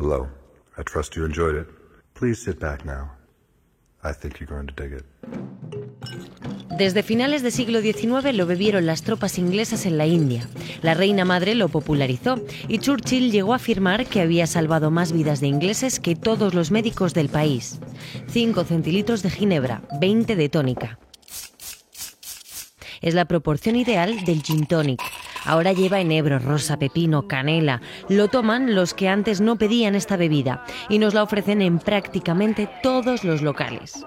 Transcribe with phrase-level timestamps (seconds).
[0.00, 0.30] Hello.
[0.78, 1.66] I trust you enjoyed it.
[2.14, 3.10] Please sit back now.
[4.02, 5.04] I think you're going to dig it.
[6.78, 10.48] Desde finales del siglo XIX lo bebieron las tropas inglesas en la India.
[10.80, 15.42] La reina madre lo popularizó y Churchill llegó a afirmar que había salvado más vidas
[15.42, 17.78] de ingleses que todos los médicos del país.
[18.28, 20.98] 5 centilitros de ginebra, 20 de tónica.
[23.02, 25.02] Es la proporción ideal del gin tonic.
[25.44, 27.80] Ahora lleva enebro, rosa, pepino, canela.
[28.08, 32.68] Lo toman los que antes no pedían esta bebida y nos la ofrecen en prácticamente
[32.82, 34.04] todos los locales.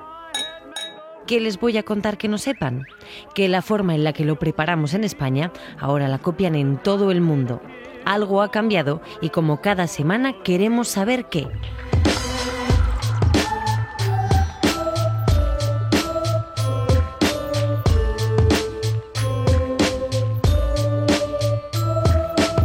[1.27, 2.85] ¿Qué les voy a contar que no sepan?
[3.33, 7.11] Que la forma en la que lo preparamos en España ahora la copian en todo
[7.11, 7.61] el mundo.
[8.05, 11.47] Algo ha cambiado y como cada semana queremos saber qué.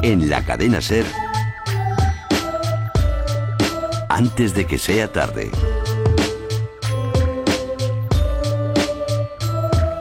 [0.09, 1.05] En la cadena Ser,
[4.09, 5.51] antes de que sea tarde.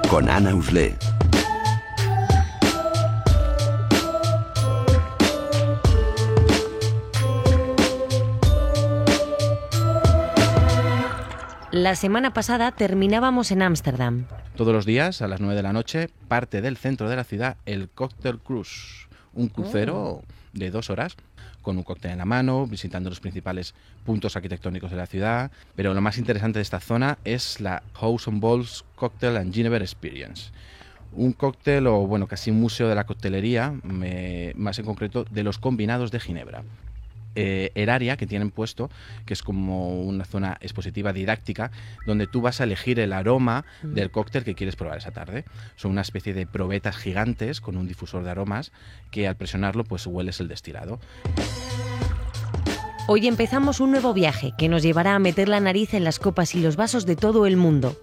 [0.09, 0.95] Con Ana Uslé.
[11.71, 14.25] La semana pasada terminábamos en Ámsterdam.
[14.55, 17.57] Todos los días, a las 9 de la noche, parte del centro de la ciudad
[17.65, 19.06] el Cocktail Cruise,
[19.37, 20.21] un crucero
[20.53, 21.15] de dos horas
[21.61, 23.73] con un cóctel en la mano, visitando los principales
[24.05, 25.51] puntos arquitectónicos de la ciudad.
[25.75, 29.79] Pero lo más interesante de esta zona es la House on Balls Cocktail and Ginevra
[29.83, 30.51] Experience.
[31.13, 35.43] Un cóctel, o bueno, casi un museo de la coctelería, me- más en concreto de
[35.43, 36.63] los combinados de Ginebra.
[37.39, 38.89] Eh, el área que tienen puesto,
[39.27, 41.69] que es como una zona expositiva didáctica,
[42.07, 45.45] donde tú vas a elegir el aroma del cóctel que quieres probar esa tarde.
[45.75, 48.71] Son una especie de probetas gigantes con un difusor de aromas
[49.11, 50.99] que al presionarlo pues hueles el destilado.
[53.07, 56.55] Hoy empezamos un nuevo viaje que nos llevará a meter la nariz en las copas
[56.55, 57.95] y los vasos de todo el mundo.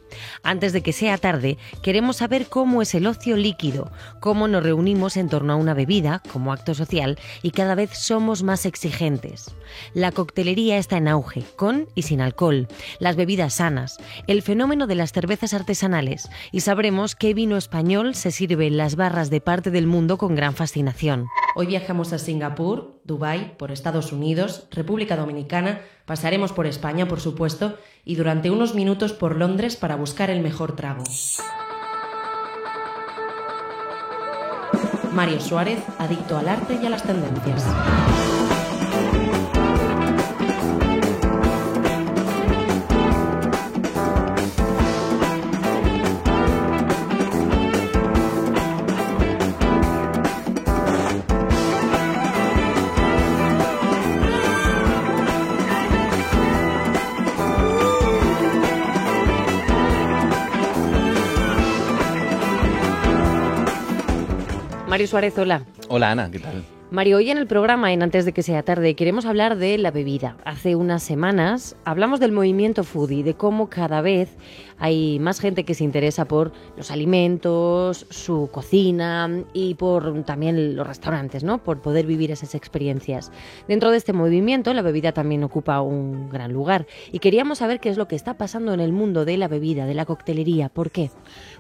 [0.43, 5.17] Antes de que sea tarde, queremos saber cómo es el ocio líquido, cómo nos reunimos
[5.17, 9.55] en torno a una bebida como acto social y cada vez somos más exigentes.
[9.93, 14.95] La coctelería está en auge, con y sin alcohol, las bebidas sanas, el fenómeno de
[14.95, 19.71] las cervezas artesanales y sabremos qué vino español se sirve en las barras de parte
[19.71, 21.27] del mundo con gran fascinación.
[21.57, 27.77] Hoy viajamos a Singapur, Dubái, por Estados Unidos, República Dominicana, pasaremos por España, por supuesto,
[28.05, 31.05] y durante unos minutos por Londres para buscar el mejor trago.
[35.13, 37.65] Mario Suárez, adicto al arte y a las tendencias.
[64.95, 65.63] Mario Suárez, hola.
[65.89, 66.63] Hola Ana, ¿qué tal?
[66.93, 69.91] Mario, hoy en el programa, en Antes de que sea tarde, queremos hablar de la
[69.91, 70.37] bebida.
[70.45, 74.37] Hace unas semanas hablamos del movimiento foodie, de cómo cada vez
[74.79, 80.87] hay más gente que se interesa por los alimentos, su cocina y por también los
[80.87, 81.59] restaurantes, ¿no?
[81.59, 83.31] Por poder vivir esas experiencias.
[83.69, 86.87] Dentro de este movimiento, la bebida también ocupa un gran lugar.
[87.13, 89.87] Y queríamos saber qué es lo que está pasando en el mundo de la bebida,
[89.87, 90.69] de la coctelería.
[90.69, 91.11] ¿Por qué?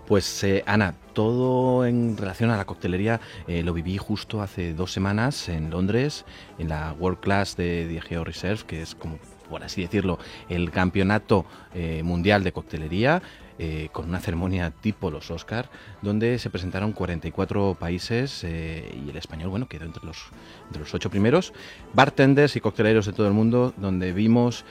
[0.07, 4.93] Pues eh, Ana, todo en relación a la coctelería eh, lo viví justo hace dos
[4.93, 6.25] semanas en Londres,
[6.59, 9.19] en la World Class de Diageo Reserve, que es como,
[9.55, 13.23] por así decirlo, el campeonato eh, mundial de coctelería.
[13.57, 15.71] eh, con una ceremonia tipo los Oscar,
[16.03, 20.25] donde se presentaron 44 países eh, y el español, bueno, quedó entre los,
[20.67, 21.53] entre los ocho primeros.
[21.93, 24.65] Bartenders y cocteleros de todo el mundo, donde vimos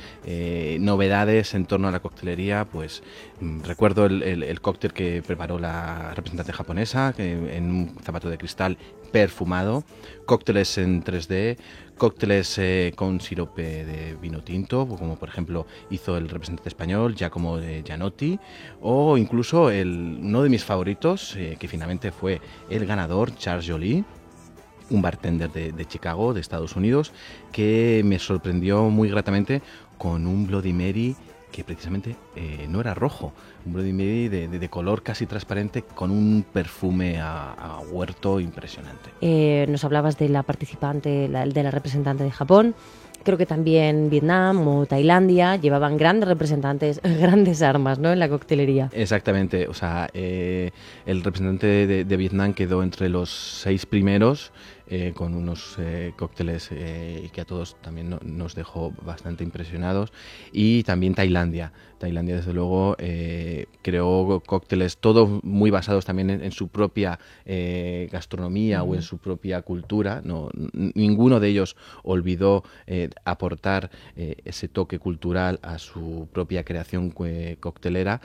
[0.82, 3.04] novedades en torno a la coctelería, pues
[3.40, 8.38] mm, recuerdo el, el- el cóctel que preparó la representante japonesa en un zapato de
[8.38, 8.78] cristal
[9.14, 9.86] perfumado,
[10.26, 11.58] cócteles en 3D,
[11.98, 17.60] cócteles eh, con sirope de vino tinto, como por ejemplo hizo el representante español Giacomo
[17.60, 18.40] Gianotti,
[18.82, 24.04] o incluso el, uno de mis favoritos, eh, que finalmente fue el ganador, Charles Joly,
[24.90, 27.12] un bartender de, de Chicago, de Estados Unidos,
[27.52, 29.62] que me sorprendió muy gratamente
[29.98, 31.16] con un Bloody Mary
[31.54, 33.32] que precisamente eh, no era rojo,
[33.66, 38.40] un Bloody Mary de, de- de color casi transparente con un perfume a, a huerto
[38.42, 39.12] impresionante.
[39.22, 42.76] Eh, nos hablabas de la participante, la- de la representante de Japón.
[43.24, 48.12] Creo que también Vietnam o Tailandia llevaban grandes representantes, grandes armas ¿no?
[48.12, 48.90] en la coctelería.
[48.92, 50.72] Exactamente, o sea, eh,
[51.06, 54.52] el representante de, de Vietnam quedó entre los seis primeros
[54.88, 60.12] eh, con unos eh, cócteles y que a todos también nos dejó bastante impresionados.
[60.52, 61.72] Y también Tailandia.
[62.00, 62.98] Tailandia, desde luego,
[63.82, 67.18] creó cócteles, todos muy basados también en, su propia
[68.12, 70.22] gastronomía o en su propia cultura.
[70.22, 72.66] No, ninguno de ellos olvidó
[73.24, 77.14] aportar ese toque cultural a su propia creación
[77.62, 78.20] coctelera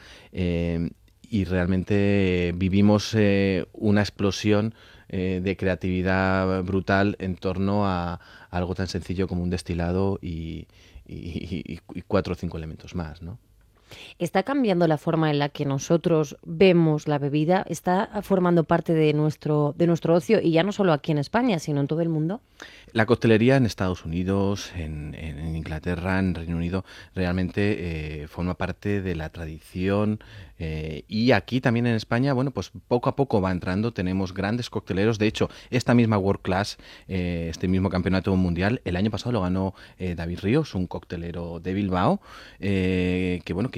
[1.30, 4.74] y realmente vivimos eh, una explosión
[5.08, 8.20] eh, de creatividad brutal en torno a,
[8.50, 10.66] algo tan sencillo como un destilado y,
[12.06, 13.38] cuatro o cinco elementos más, ¿no?
[14.18, 17.64] ¿Está cambiando la forma en la que nosotros vemos la bebida?
[17.68, 21.58] ¿Está formando parte de nuestro, de nuestro ocio y ya no solo aquí en España,
[21.58, 22.40] sino en todo el mundo?
[22.92, 25.14] La coctelería en Estados Unidos, en,
[25.54, 30.20] Inglaterra, en Reino Unido, realmente eh, forma parte de la tradición
[30.58, 34.70] eh, y aquí también en España, bueno, pues poco a poco va entrando, tenemos grandes
[34.70, 35.18] cocteleros.
[35.18, 39.42] De hecho, esta misma World Class, eh, este mismo campeonato mundial, el año pasado lo
[39.42, 42.20] ganó David Ríos, un coctelero de Bilbao,
[42.58, 43.77] que bueno, que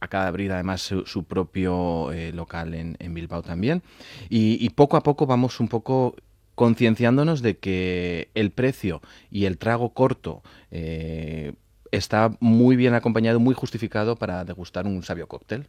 [0.00, 3.82] acaba de abrir además su, propio local en, Bilbao también.
[4.28, 6.14] y poco a poco vamos un poco
[6.58, 9.00] concienciándonos de que el precio
[9.30, 10.42] y el trago corto
[10.72, 11.52] eh,
[11.92, 15.68] está muy bien acompañado, muy justificado para degustar un sabio cóctel.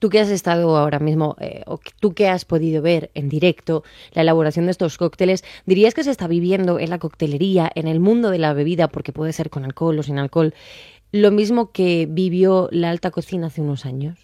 [0.00, 3.84] Tú que has estado ahora mismo, eh, o tú que has podido ver en directo
[4.12, 8.00] la elaboración de estos cócteles, ¿dirías que se está viviendo en la coctelería, en el
[8.00, 10.52] mundo de la bebida, porque puede ser con alcohol o sin alcohol,
[11.14, 14.18] lo mismo que vivió la alta cocina hace unos años?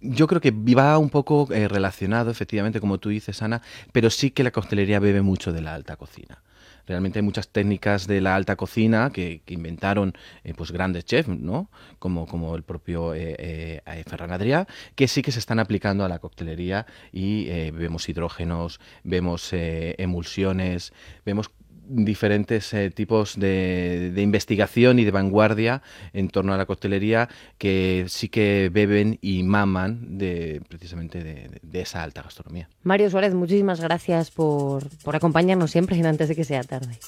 [0.00, 4.32] Yo creo que va un poco eh, relacionado, efectivamente, como tú dices, Ana, pero sí
[4.32, 6.42] que la coctelería bebe mucho de la alta cocina.
[6.84, 11.70] Realmente hay muchas técnicas de la alta cocina que, inventaron eh, pues grandes chefs, ¿no?
[12.00, 14.66] Como, como el propio eh, Ferran Adrià,
[14.96, 20.92] que sí que se están aplicando a la coctelería y vemos hidrógenos, vemos emulsiones,
[21.24, 21.50] vemos
[21.88, 27.28] diferentes eh, tipos de, investigación y de vanguardia en torno a la coctelería
[27.58, 32.68] que sí que beben y maman de precisamente de, esa alta gastronomía.
[32.82, 36.98] Mario Suárez, muchísimas gracias por, por acompañarnos siempre y antes de que sea tarde.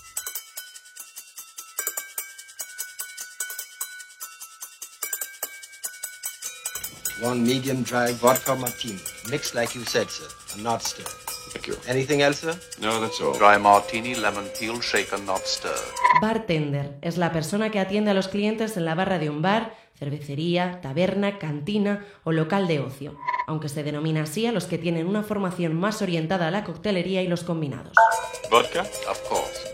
[7.20, 11.27] One medium dry vodka martini, mixed like you said, sir, and not stirred.
[11.53, 11.75] Thank you.
[11.87, 12.55] Anything else, sir?
[12.81, 13.33] No, that's all.
[13.39, 15.77] Dry martini, lemon peel, shaken, not stirred.
[16.21, 19.75] Bartender es la persona que atiende a los clientes en la barra de un bar,
[19.99, 25.06] cervecería, taberna, cantina o local de ocio, aunque se denomina así a los que tienen
[25.06, 27.95] una formación más orientada a la coctelería y los combinados.
[28.50, 28.83] Vodka?
[29.11, 29.68] Of course.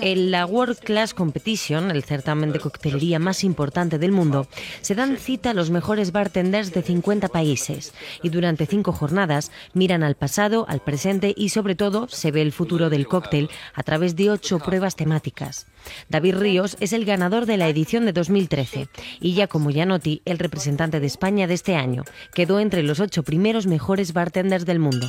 [0.00, 4.46] En la World Class Competition, el certamen de coctelería más importante del mundo,
[4.80, 7.92] se dan cita a los mejores bartenders de 50 países
[8.22, 12.52] y durante cinco jornadas miran al pasado, al presente y sobre todo se ve el
[12.52, 15.66] futuro del cóctel a través de ocho pruebas temáticas.
[16.08, 18.88] David Ríos es el ganador de la edición de 2013
[19.20, 22.04] y ya como Gianotti, el representante de España de este año,
[22.34, 25.08] quedó entre los ocho primeros mejores bartenders del mundo.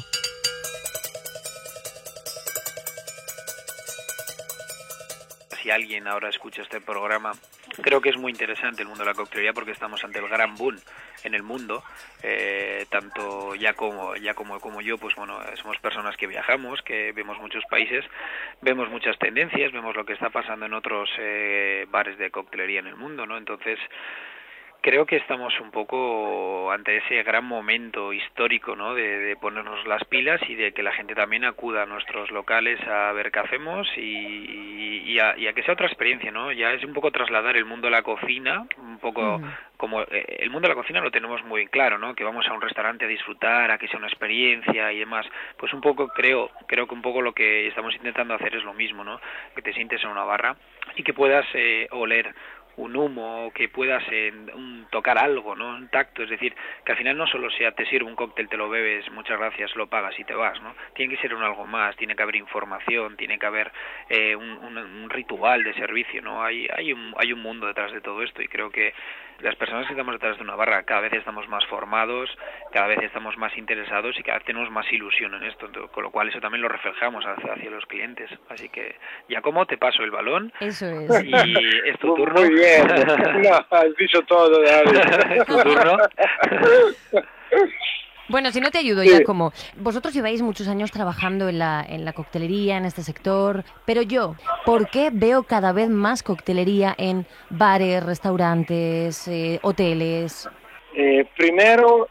[5.69, 7.31] Alguien ahora escucha este programa,
[7.81, 10.55] creo que es muy interesante el mundo de la coctelería porque estamos ante el gran
[10.55, 10.77] boom
[11.23, 11.83] en el mundo.
[12.23, 17.11] Eh, tanto ya como ya como como yo, pues bueno, somos personas que viajamos, que
[17.11, 18.05] vemos muchos países,
[18.61, 22.87] vemos muchas tendencias, vemos lo que está pasando en otros eh, bares de coctelería en
[22.87, 23.37] el mundo, ¿no?
[23.37, 23.79] Entonces
[24.81, 28.93] creo que estamos un poco ante ese gran momento histórico, ¿no?
[28.93, 33.11] De, ponernos las pilas y de que la gente también acuda a nuestros locales a
[33.13, 36.51] ver qué hacemos y, a, que sea otra experiencia, ¿no?
[36.51, 39.41] Ya es un poco trasladar el mundo de la cocina, un poco
[39.77, 42.13] como eh, el mundo de la cocina lo tenemos muy claro, ¿no?
[42.15, 45.25] Que vamos a un restaurante a disfrutar, a que sea una experiencia y demás.
[45.57, 48.73] Pues un poco creo, creo que un poco lo que estamos intentando hacer es lo
[48.73, 49.19] mismo, ¿no?
[49.55, 50.55] Que te sientes en una barra
[50.95, 52.33] y que puedas eh, oler
[52.79, 55.75] un humo, que puedas un, tocar algo, ¿no?
[55.75, 56.55] Un tacto, es decir,
[56.85, 59.75] que al final no solo sea te sirve un cóctel, te lo bebes, muchas gracias,
[59.75, 60.73] lo pagas y te vas, ¿no?
[60.93, 63.71] Tiene que ser un algo más, tiene que haber información, tiene que haber
[64.09, 66.43] eh, un, un, ritual de servicio, ¿no?
[66.43, 68.93] Hay, hay, un, hay un mundo detrás de todo esto y creo que
[69.41, 72.29] las personas que estamos detrás de una barra cada vez estamos más formados,
[72.71, 76.11] cada vez estamos más interesados y cada vez tenemos más ilusión en esto, con lo
[76.11, 78.29] cual eso también lo reflejamos hacia, hacia los clientes.
[78.49, 78.95] Así que,
[79.29, 80.51] ya como te paso el balón.
[80.59, 81.23] Eso es.
[81.23, 82.41] Y es tu turno.
[82.41, 82.68] Muy bien.
[83.43, 85.43] No, has dicho todo, David.
[85.45, 85.97] tu turno.
[88.29, 92.05] Bueno, si no te ayudo ya como vosotros lleváis muchos años trabajando en la, en
[92.05, 94.35] la coctelería, en este sector, pero yo,
[94.65, 100.47] ¿por qué veo cada vez más coctelería en bares, restaurantes, eh, hoteles?
[100.95, 102.07] Eh, primero,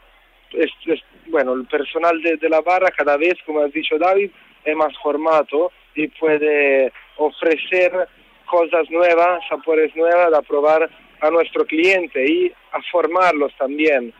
[1.27, 4.29] bueno, el personal de, de la barra cada vez, como has dicho David,
[4.65, 8.09] es más formado y puede ofrecer
[8.49, 10.89] cosas nuevas, sabores nuevas a probar
[11.21, 14.13] a nuestro cliente y a formarlos también.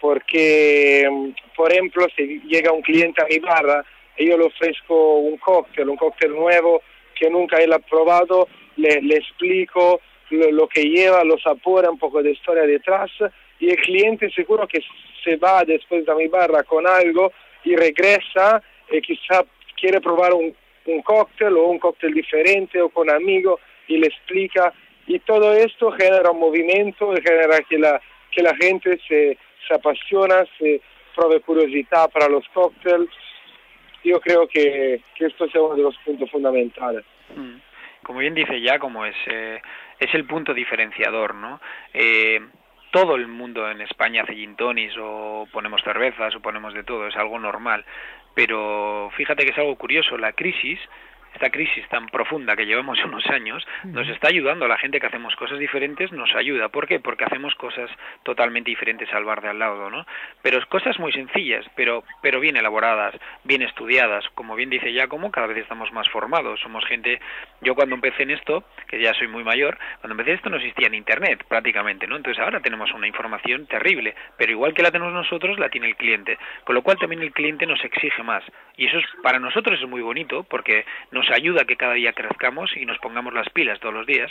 [0.00, 1.08] Porque,
[1.56, 3.84] por ejemplo, si llega un cliente a mi barra
[4.16, 6.82] y yo le ofrezco un cóctel, un cóctel nuevo
[7.14, 11.98] que nunca él ha probado, le, le explico lo, lo, que lleva, los sabores, un
[11.98, 13.10] poco de historia detrás
[13.58, 14.80] y el cliente seguro que
[15.24, 17.32] se va después de mi barra con algo
[17.64, 19.44] y regresa y quizá
[19.80, 20.54] quiere probar un,
[20.86, 24.72] un cóctel o un cóctel diferente o con amigos y le explica
[25.06, 28.00] y todo esto genera un movimiento genera que la,
[28.30, 30.80] que la gente se, se apasiona, se
[31.14, 33.08] prove curiosidad para los cócteles.
[34.04, 37.04] Yo creo que, esto es uno de los puntos fundamentales.
[37.34, 37.56] Mm.
[38.02, 39.60] Como bien dice ya, como es, eh,
[39.98, 41.60] es el punto diferenciador, ¿no?
[41.92, 42.40] Eh,
[42.92, 47.08] todo el mundo en España hace gin tonics o ponemos cervezas o ponemos de todo,
[47.08, 47.84] es algo normal.
[48.36, 50.78] Pero fíjate que es algo curioso, la crisis
[51.36, 54.64] esta crisis tan profunda que llevamos unos años nos está ayudando.
[54.64, 56.68] A la gente que hacemos cosas diferentes nos ayuda.
[56.68, 56.98] ¿por qué?
[57.00, 57.90] porque hacemos cosas
[58.22, 60.06] totalmente diferentes al bar de al lado ¿no?
[60.42, 63.14] pero cosas muy sencillas pero pero bien elaboradas
[63.44, 64.24] bien estudiadas.
[64.34, 66.60] Como bien dice Giacomo cada vez estamos más formados.
[66.60, 67.20] Somos gente
[67.60, 70.88] yo cuando empecé en esto que ya soy muy mayor cuando empecé esto no existía
[70.88, 72.16] en internet prácticamente ¿no?
[72.16, 75.96] entonces ahora tenemos una información terrible pero igual que la tenemos nosotros la tiene el
[75.96, 76.38] cliente.
[76.64, 78.44] Con lo cual también el cliente nos exige más.
[78.76, 82.12] Y eso es para nosotros es muy bonito porque nos ayuda a que cada día
[82.12, 84.30] crezcamos y nos pongamos las pilas todos los días.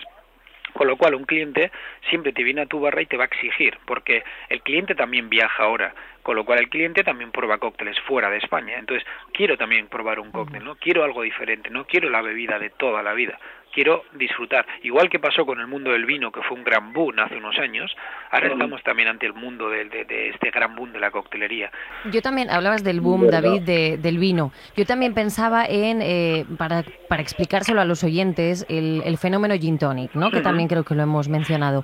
[0.74, 1.72] Con lo cual un cliente
[2.10, 5.30] siempre te viene a tu barra y te va a exigir, porque el cliente también
[5.30, 8.78] viaja ahora, con lo cual el cliente también prueba cócteles fuera de España.
[8.78, 10.76] Entonces, quiero también probar un cóctel, ¿no?
[10.76, 13.40] Quiero algo diferente, no quiero la bebida de toda la vida
[13.76, 14.66] quiero disfrutar.
[14.82, 17.60] Igual que pasó con el mundo del vino, que fue un gran boom hace unos
[17.60, 17.94] años,
[18.32, 21.70] ahora estamos también ante el mundo de, de, de este gran boom de la coctelería.
[22.12, 24.52] Yo también, hablabas del boom, David, de, del vino.
[24.78, 29.78] Yo también pensaba en, eh, para, para explicárselo a los oyentes, el, el fenómeno gin
[29.78, 30.32] tonic, ¿no?
[30.32, 31.84] que también creo que lo hemos mencionado.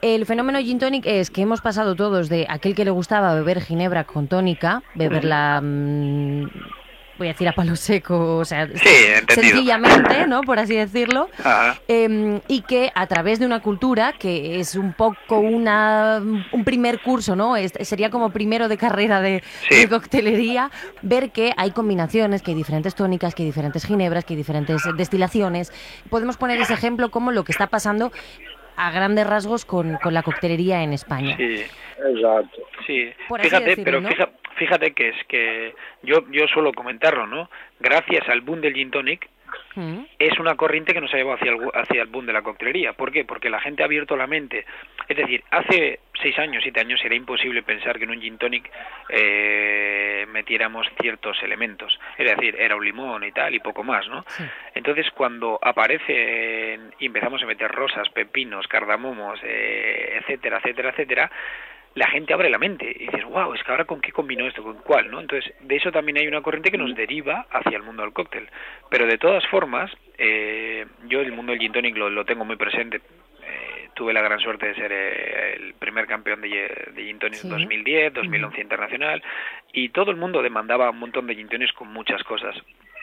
[0.00, 3.60] El fenómeno gin tonic es que hemos pasado todos de aquel que le gustaba beber
[3.60, 5.60] ginebra con tónica, beberla...
[5.62, 6.46] Mmm,
[7.18, 8.88] voy a decir a palo seco, o sea, sí,
[9.28, 10.42] sencillamente, ¿no?
[10.42, 11.28] Por así decirlo,
[11.88, 16.20] eh, y que a través de una cultura que es un poco una
[16.52, 17.56] un primer curso, ¿no?
[17.56, 19.76] Es, sería como primero de carrera de, sí.
[19.76, 20.70] de, coctelería,
[21.02, 24.82] ver que hay combinaciones, que hay diferentes tónicas, que hay diferentes ginebras, que hay diferentes
[24.96, 25.72] destilaciones.
[26.10, 28.12] Podemos poner ese ejemplo como lo que está pasando
[28.76, 31.36] a grandes rasgos con, con la coctelería en España.
[31.36, 31.64] Sí,
[31.98, 32.62] exacto.
[32.86, 34.08] Sí, Por fíjate, decirlo, pero ¿no?
[34.08, 37.50] fíjate, fíjate que es que yo yo suelo comentarlo, ¿no?
[37.80, 39.28] Gracias al boom del gin tonic
[39.76, 40.06] Mm.
[40.18, 42.94] es una corriente que nos ha llevado hacia el, hacia el boom de la coctelería.
[42.94, 43.24] ¿Por qué?
[43.24, 44.64] Porque la gente ha abierto la mente.
[45.06, 48.70] Es decir, hace seis años, siete años era imposible pensar que en un gin tonic
[49.10, 51.98] eh, metiéramos ciertos elementos.
[52.16, 54.24] Es decir, era un limón y tal y poco más, ¿no?
[54.28, 54.44] Sí.
[54.74, 61.30] Entonces, cuando aparece y empezamos a meter rosas, pepinos, cardamomos, eh, etcétera, etcétera, etcétera,
[61.96, 64.62] la gente abre la mente y dices, wow, es que ahora con qué combino esto,
[64.62, 65.18] con cuál, ¿no?
[65.18, 68.48] Entonces, de eso también hay una corriente que nos deriva hacia el mundo del cóctel.
[68.90, 72.56] Pero de todas formas, eh, yo el mundo del gin tonic lo, lo tengo muy
[72.56, 72.98] presente.
[73.42, 76.48] Eh, tuve la gran suerte de ser eh, el primer campeón de,
[76.94, 77.46] de gin tonic Sí.
[77.46, 79.22] en 2010, 2011 internacional,
[79.72, 82.54] y todo el mundo demandaba un montón de gin tonics con muchas cosas.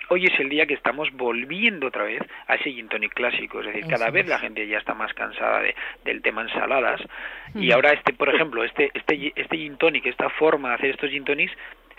[0.10, 3.68] Hoy es el día que estamos volviendo otra vez a ese gin tonic clásico, es
[3.68, 7.02] decir, cada vez la gente ya está más cansada de, del tema ensaladas
[7.56, 7.72] y Mm.
[7.74, 11.24] ahora este, por ejemplo, este este este gin tonic, esta forma de hacer estos gin
[11.24, 11.54] tonics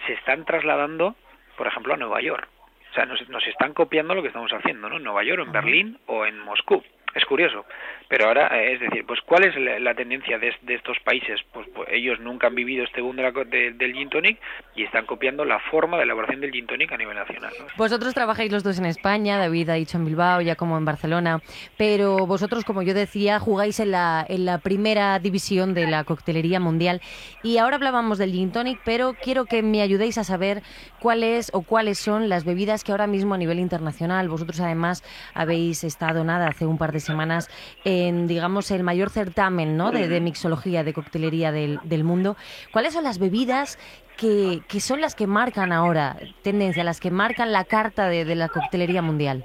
[0.06, 1.16] se están trasladando,
[1.56, 2.48] por ejemplo, a Nueva York.
[2.90, 4.98] O sea, nos, nos están copiando lo que estamos haciendo, ¿no?
[4.98, 6.84] En Nueva York, en Berlín o en Moscú.
[7.14, 7.64] Es curioso.
[8.08, 11.40] Pero ahora, eh, es decir, pues ¿cuál es la, la tendencia de, estos países?
[11.52, 14.38] Pues, pues ellos nunca han vivido este boom de la de- del gin tonic
[14.76, 17.52] y están copiando la forma de elaboración del gin tonic a nivel nacional.
[17.76, 21.40] Vosotros trabajáis los dos en España, David ha dicho en Bilbao, ya como en Barcelona,
[21.76, 26.60] pero vosotros, como yo decía, jugáis en la, en la primera división de la coctelería
[26.60, 27.00] mundial.
[27.42, 30.62] Y ahora hablábamos del gin tonic, pero quiero que me ayudéis a saber
[31.00, 35.02] cuál es o cuáles son las bebidas que ahora mismo a nivel internacional, vosotros además
[35.34, 37.48] habéis estado nada hace un par de semanas
[37.84, 39.90] en, digamos, el mayor certamen ¿no?
[39.90, 42.36] de, de mixología, de coctelería del, del mundo.
[42.72, 43.78] ¿Cuáles son las bebidas
[44.16, 48.34] que, que son las que marcan ahora tendencia, las que marcan la carta de, de
[48.34, 49.44] la coctelería mundial?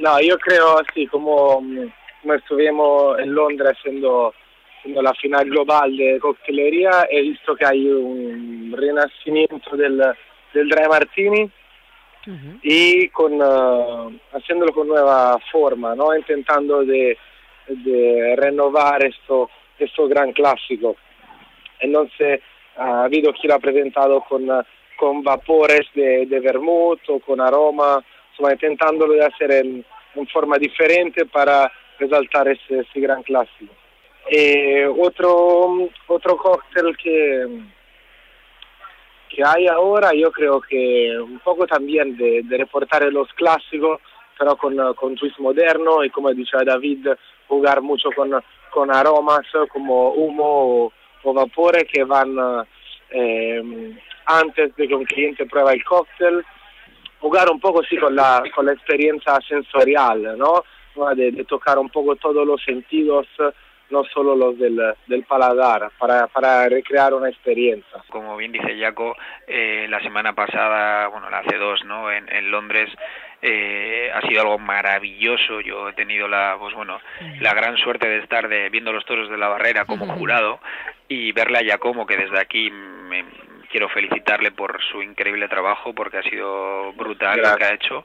[0.00, 1.88] No, yo creo así, como, mm,
[2.22, 4.34] como estuvimos en Londres haciendo,
[4.84, 10.00] la final global de coctelería, he visto que hay un renacimiento del,
[10.54, 11.50] del Dry Martini
[12.62, 16.16] y con, eh, haciéndolo con nueva forma, ¿no?
[16.16, 17.16] intentando de,
[17.68, 20.96] de renovar esto, esto gran clásico.
[21.78, 22.40] Entonces,
[22.76, 24.46] ha habido quien lo ha presentado con,
[24.96, 30.58] con vapores de, de vermouth o con aroma, insomma, intentándolo de hacer en, en forma
[30.58, 33.72] diferente para resaltar ese, ese gran clásico.
[34.28, 37.46] Eh, otro, otro cóctel que
[39.44, 44.00] hay ahora, yo creo que un poco también de, de reportar los clásicos,
[44.38, 47.08] pero con, con twist moderno y como decía David,
[47.48, 48.30] jugar mucho con,
[48.70, 52.36] con aromas como humo o, o vapores que van
[53.10, 56.44] eh, antes de que un cliente prueba el cóctel,
[57.20, 60.64] jugar un poco sí con la, con la experiencia sensorial, ¿no?
[61.14, 63.26] De, de tocar un poco todos los sentidos
[63.90, 68.02] no solo los del, del paladar, para, para, recrear una experiencia.
[68.10, 69.16] Como bien dice Jaco,
[69.46, 72.10] eh, la semana pasada, bueno, la hace dos, ¿no?
[72.10, 72.90] En, en Londres
[73.42, 75.60] eh, ha sido algo maravilloso.
[75.60, 76.98] Yo he tenido la, pues bueno,
[77.40, 80.60] la gran suerte de estar de, viendo los toros de la barrera como jurado
[81.08, 83.24] y verle a Giacomo, que desde aquí me,
[83.70, 87.52] quiero felicitarle por su increíble trabajo porque ha sido brutal Gracias.
[87.52, 88.04] lo que ha hecho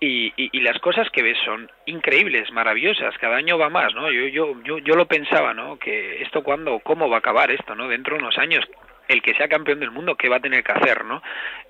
[0.00, 4.10] y, y, y, las cosas que ves son increíbles, maravillosas, cada año va más, ¿no?
[4.10, 5.78] Yo, yo, yo, yo lo pensaba, ¿no?
[5.78, 7.88] Que esto cuándo, cómo va a acabar esto, ¿no?
[7.88, 8.64] Dentro de unos años,
[9.08, 11.22] el que sea campeón del mundo, ¿qué va a tener que hacer, ¿no?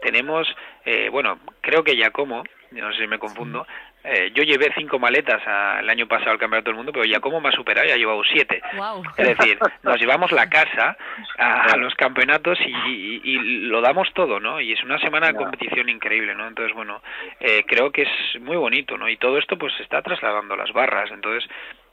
[0.03, 0.47] Tenemos,
[0.85, 3.67] eh, bueno, creo que ya como, no sé si me confundo,
[4.11, 7.21] eh, yo llevé cinco maletas a, el año pasado al Campeonato del Mundo, pero ya
[7.21, 8.63] como me ha superado, ya ha llevado siete.
[8.75, 9.03] Wow.
[9.17, 10.97] Es decir, nos llevamos la casa
[11.39, 14.61] a, a los campeonatos y, y, y, lo damos todo, ¿no?
[14.61, 16.47] Y es una semana de competición increíble, ¿no?
[16.47, 17.03] Entonces, bueno,
[17.41, 19.09] eh, creo que es muy bonito, ¿no?
[19.09, 21.49] Y todo esto pues se está trasladando a las barras, entonces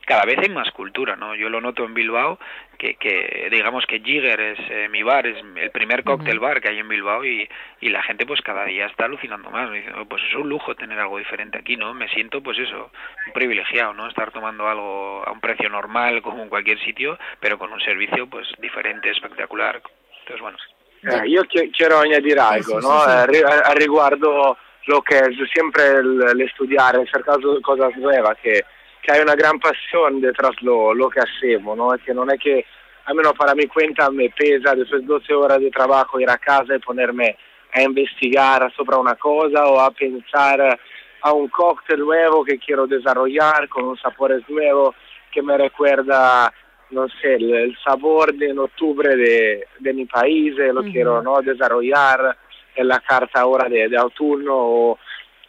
[0.06, 1.36] cada vez hay más cultura, ¿no?
[1.36, 2.40] Yo lo noto en Bilbao,
[2.78, 6.70] que, que digamos que Jigger es eh, mi bar, es el primer cóctel bar que
[6.70, 7.50] hay en Bilbao y,
[7.82, 10.76] y la gente pues cada día está alucinando más, me dice, pues es un lujo
[10.76, 11.94] tener algo diferente aquí, ¿no?
[11.94, 12.92] Me siento pues eso,
[13.28, 14.08] un privilegiado, ¿no?
[14.08, 18.28] Estar tomando algo a un precio normal como en cualquier sitio, pero con un servicio
[18.28, 19.82] pues diferente, espectacular.
[20.20, 20.58] Entonces, bueno.
[21.04, 21.44] Eh, io
[21.78, 23.04] quiero añadir algo, ¿no?
[23.08, 24.58] Eh, a riguardo
[24.88, 28.64] lo que es siempre el, el estudiar, el cercar cosas nuevas, que
[29.06, 31.96] que hay una gran pasión detrás lo, lo que hacemos, ¿no?
[32.04, 32.66] que no es que,
[33.06, 36.38] al menos para mi cuenta, me pesa después de 12 horas de trabajo ir a
[36.38, 37.38] casa y ponerme
[37.72, 40.80] a investigar sobre una cosa o a pensar
[41.22, 44.96] a un cóctel nuevo que quiero desarrollar con un sabores nuevo
[45.32, 46.52] que me recuerda,
[46.92, 50.92] no sé, el, el sabor de en octubre de, de mi país, lo uh -huh.
[50.92, 51.42] quiero ¿no?
[51.42, 52.38] desarrollar
[52.76, 55.00] en la carta ahora de, de autunno o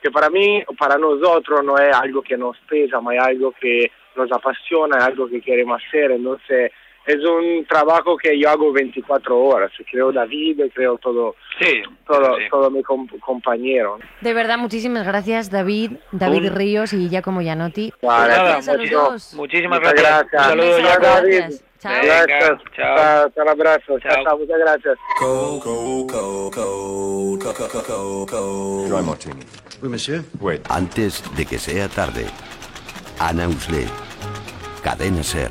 [0.07, 3.91] que para mí, para nosotros no es algo que nos pesa, ma es algo que
[4.15, 6.71] nos apasiona, es algo que queremos hacer, entonces
[7.05, 12.45] es un trabajo que yo hago 24 horas, creo David, creo todo, sí, todo, sí.
[12.49, 13.99] todo mi comp compañero.
[14.21, 16.55] De verdad, muchísimas gracias David, David Un...
[16.55, 17.93] Ríos y Giacomo Gianotti.
[18.01, 20.31] Vale, gracias nada, mucho, muchísimas muchas gracias.
[20.31, 20.53] gracias.
[20.53, 21.01] Un saludo.
[21.01, 21.66] David.
[21.87, 22.01] Chao.
[22.03, 22.59] Venga, Gracias.
[22.77, 22.97] chao.
[22.97, 23.99] Chao, chao, un abrazo.
[24.01, 24.25] Chao.
[24.25, 24.99] Chao, muchas gracias.
[29.83, 30.25] Oui, monsieur.
[30.41, 30.63] Wait.
[30.71, 32.27] Antes de que sea tarde,
[33.21, 33.89] Ana Uslet,
[34.83, 35.51] Cadena Ser.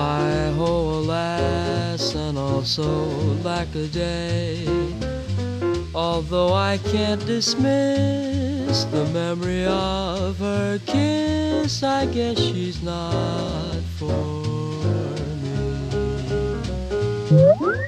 [0.00, 2.88] I ho alas and also
[3.44, 4.66] lack a day.
[5.94, 13.39] Although I can't dismiss the memory of her kiss, I guess she's not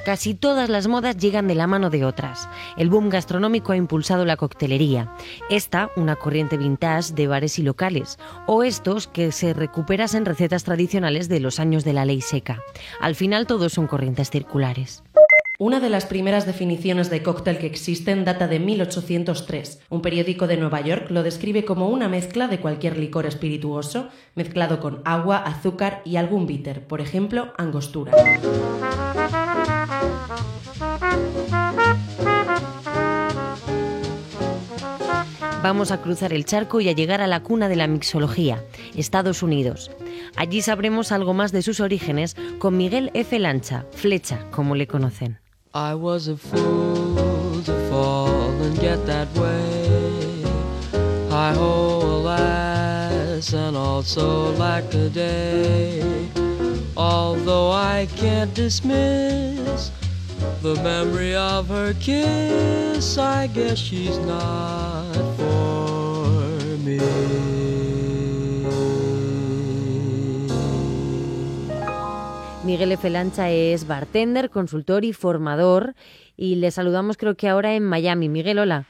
[0.05, 2.49] Casi todas las modas llegan de la mano de otras.
[2.77, 5.15] El boom gastronómico ha impulsado la coctelería.
[5.49, 8.19] Esta, una corriente vintage de bares y locales.
[8.47, 12.61] O estos que se recuperasen recetas tradicionales de los años de la ley seca.
[13.01, 15.05] Al final todos son corrientes circulares.
[15.61, 19.83] Una de las primeras definiciones de cóctel que existen data de 1803.
[19.91, 24.81] Un periódico de Nueva York lo describe como una mezcla de cualquier licor espirituoso, mezclado
[24.81, 28.11] con agua, azúcar y algún bitter, por ejemplo, angostura.
[35.63, 38.65] Vamos a cruzar el charco y a llegar a la cuna de la mixología,
[38.97, 39.93] Estados Unidos.
[40.35, 43.39] Allí sabremos algo más de sus orígenes con Miguel F.
[43.39, 45.39] Lancha, Flecha, como le conocen.
[56.97, 59.91] Although I can't dismiss
[60.63, 66.99] the memory of her kiss, I guess she's not for me.
[72.65, 73.09] Miguel F.
[73.09, 75.95] Lancha es bartender, consultor y formador
[76.37, 78.29] y le saludamos creo que ahora en Miami.
[78.29, 78.85] Miguel, hola.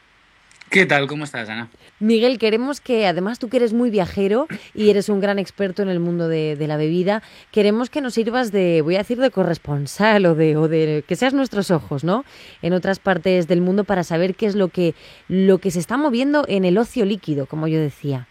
[0.71, 1.07] ¿Qué tal?
[1.07, 1.69] ¿Cómo estás, Ana?
[2.03, 5.89] Miguel, queremos que, además tú que eres muy viajero y eres un gran experto en
[5.89, 9.31] el mundo de, de la bebida, queremos que nos sirvas de, voy a decir, de
[9.31, 12.25] corresponsal o de, o de que seas nuestros ojos, ¿no?
[12.61, 14.97] En otras partes del mundo para saber qué es lo que,
[15.29, 18.27] lo que se está moviendo en el ocio líquido, como yo decía.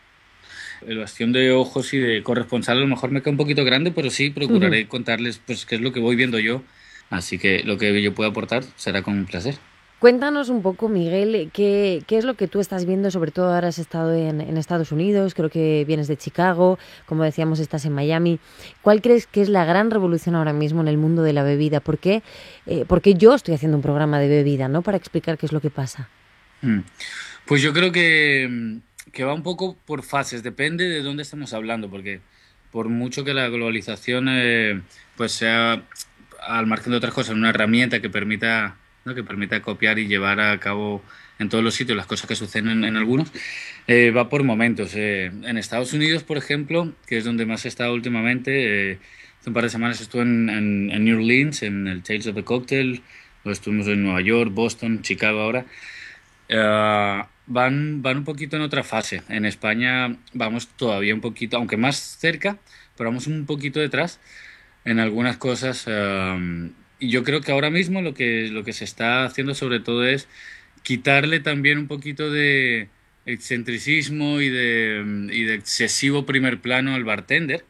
[0.86, 3.92] El bastión de ojos y de corresponsal a lo mejor me queda un poquito grande,
[3.92, 6.62] pero sí procuraré contarles pues qué es lo que voy viendo yo.
[7.10, 9.56] Así que lo que yo pueda aportar será con un placer.
[10.02, 13.78] Cuéntanos un poco, Miguel, qué, es lo que tú estás viendo, sobre todo ahora has
[13.78, 18.40] estado en, Estados Unidos, creo que vienes de Chicago, como decíamos, estás en Miami.
[18.82, 21.82] ¿Cuál crees que es la gran revolución ahora mismo en el mundo de la bebida?
[21.82, 22.24] ¿Por qué?
[22.66, 24.82] Eh, porque yo estoy haciendo un programa de bebida, ¿no?
[24.82, 26.10] Para explicar qué es lo que pasa.
[27.46, 28.80] Pues yo creo que,
[29.12, 32.22] que va un poco por fases, depende de dónde estamos hablando, porque
[32.72, 34.82] por mucho que la globalización eh,
[35.16, 35.84] pues sea,
[36.42, 39.16] al margen de otras cosas, una herramienta que permita ¿no?
[39.16, 41.04] que permita copiar y llevar a cabo
[41.40, 43.32] en todos los sitios las cosas que suceden en, en algunos,
[43.88, 44.94] eh, va por momentos.
[44.96, 49.00] Eh, en Estados Unidos, por ejemplo, que es donde más he estado últimamente, eh,
[49.40, 52.36] hace un par de semanas estuve en, en, en, New Orleans, en el Tales of
[52.36, 53.02] the Cocktail,
[53.44, 55.66] luego estuvimos en Nueva York, Boston, Chicago ahora.
[57.48, 59.24] van, van un poquito en otra fase.
[59.30, 62.60] En España vamos todavía un poquito, aunque más cerca,
[62.96, 64.20] pero vamos un poquito detrás
[64.86, 65.88] en algunas cosas
[67.02, 70.06] y yo creo que ahora mismo lo que, lo que se está haciendo sobre todo
[70.06, 70.28] es
[70.84, 72.90] quitarle también un poquito de
[73.26, 77.66] excentricismo y de, y de excesivo primer plano al bartender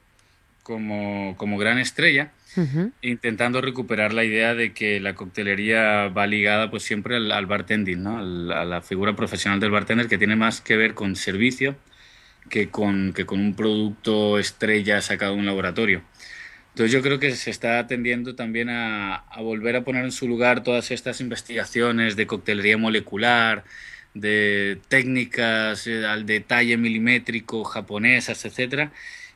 [0.63, 2.91] como, como gran estrella, uh -huh.
[3.01, 8.03] intentando recuperar la idea de que la coctelería va ligada pues siempre al, al bartending,
[8.03, 8.19] ¿no?
[8.19, 11.77] Al, a la figura profesional del bartender que tiene más que ver con servicio
[12.49, 16.01] que con, que con un producto estrella sacado de un laboratorio.
[16.71, 20.27] Entonces yo creo que se está tendiendo también a, a, volver a poner en su
[20.27, 23.65] lugar todas estas investigaciones de coctelería molecular,
[24.13, 28.91] de técnicas eh, al detalle milimétrico japonesas, etcétera,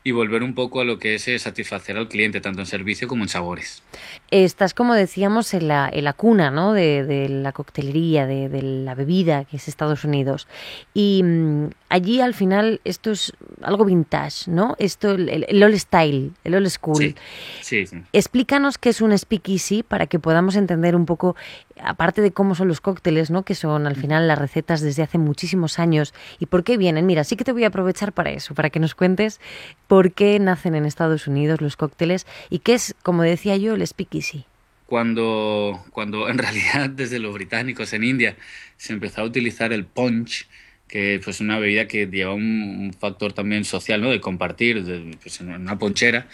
[0.06, 3.08] y volver un poco a lo que es eh, satisfacer al cliente, tanto en servicio
[3.08, 3.82] como en sabores.
[4.30, 6.74] Estás, como decíamos, en la, en la cuna ¿no?
[6.74, 10.48] de, de la coctelería, de, de, la bebida, que es Estados Unidos.
[10.94, 14.76] Y mmm, allí, al final, esto es algo vintage, ¿no?
[14.78, 16.98] Esto, el, el old style, el old school.
[16.98, 17.16] Sí,
[17.62, 18.04] sí, sí.
[18.14, 21.36] Explícanos qué es un speakeasy para que podamos entender un poco,
[21.82, 23.42] aparte de cómo son los cócteles, ¿no?
[23.42, 27.08] Que son, al final, las recetas desde hace muchísimos años y por qué vienen.
[27.08, 29.42] Mira, sí que te voy a aprovechar para eso, para que nos cuentes
[29.88, 33.86] por qué nacen en Estados Unidos los cócteles y qué es, como decía yo, el
[33.86, 34.46] speakeasy.
[34.86, 38.36] Cuando, cuando en realidad desde los británicos en India
[38.78, 40.48] se empezó a utilizar el punch,
[40.88, 44.12] que es pues, una bebida que lleva un, factor también social, ¿no?
[44.12, 44.84] De compartir,
[45.22, 46.28] pues, en una ponchera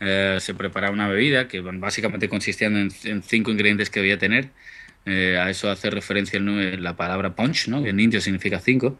[0.00, 2.90] eh, se preparaba una bebida que básicamente consistía en,
[3.22, 4.50] cinco ingredientes que debía tener.
[5.04, 6.60] Eh, a eso hace referencia ¿no?
[6.60, 7.82] la palabra punch, ¿no?
[7.82, 8.98] que en indio significa cinco.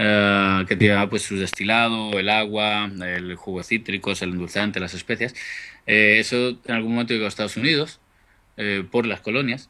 [0.00, 4.94] Uh, que lleva pues su destilado, el agua, el jugo de cítricos, el endulzante, las
[4.94, 5.34] especias.
[5.86, 8.00] Eh, eso en algún momento llegó a Estados Unidos
[8.56, 9.68] eh, por las colonias.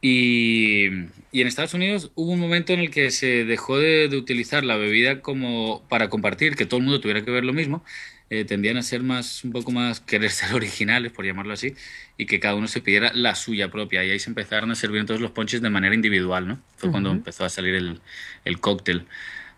[0.00, 0.86] Y,
[1.32, 4.64] y, en Estados Unidos hubo un momento en el que se dejó de, de, utilizar
[4.64, 7.84] la bebida como para compartir, que todo el mundo tuviera que ver lo mismo.
[8.30, 11.74] Eh, tendían a ser más, un poco más, querer ser originales, por llamarlo así,
[12.16, 14.04] y que cada uno se pidiera la suya propia.
[14.04, 16.60] Y ahí se empezaron a servir todos los ponches de manera individual, ¿no?
[16.76, 16.92] Fue uh -huh.
[16.92, 18.00] cuando empezó a salir el,
[18.44, 19.06] el cóctel.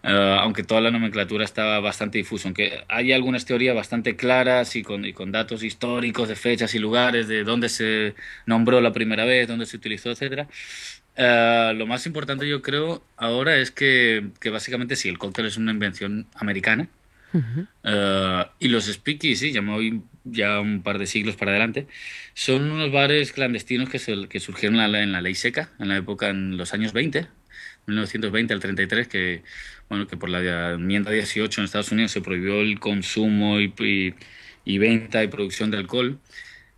[0.05, 4.83] Uh, aunque toda la nomenclatura estaba bastante difusa, aunque hay algunas teorías bastante claras y
[4.83, 8.15] con, y con, datos históricos de fechas y lugares, de dónde se
[8.45, 10.47] nombró la primera vez, dónde se utilizó, etc.
[11.17, 15.57] Uh, lo más importante yo creo ahora es que, que, básicamente sí, el cóctel es
[15.57, 16.89] una invención americana
[17.33, 18.45] uh -huh.
[18.45, 21.87] uh, y los speakeasy, ya me voy ya un par de siglos para adelante,
[22.35, 25.89] son unos bares clandestinos que, se, que surgieron en la, en la ley seca, en
[25.89, 27.27] la época, en los años 20,
[27.87, 29.43] 1920 al 33, que
[29.89, 34.15] bueno, que por la enmienda 18 en Estados Unidos se prohibió el consumo y, y,
[34.65, 36.21] y venta y producción de alcohol.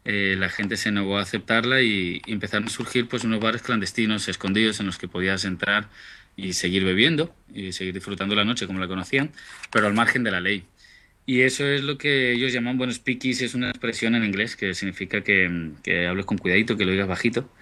[0.04, 3.62] eh, la gente se negó a aceptarla y, y empezaron a surgir pues unos bares
[3.62, 5.90] clandestinos escondidos en los que podías entrar
[6.36, 9.32] y seguir bebiendo y seguir disfrutando la noche como la conocían,
[9.72, 10.64] pero al margen de la ley.
[11.26, 14.74] Y eso es lo que ellos llaman, bueno, speakeasy es una expresión en inglés que
[14.74, 17.52] significa que, que hables con cuidadito, que lo digas bajito.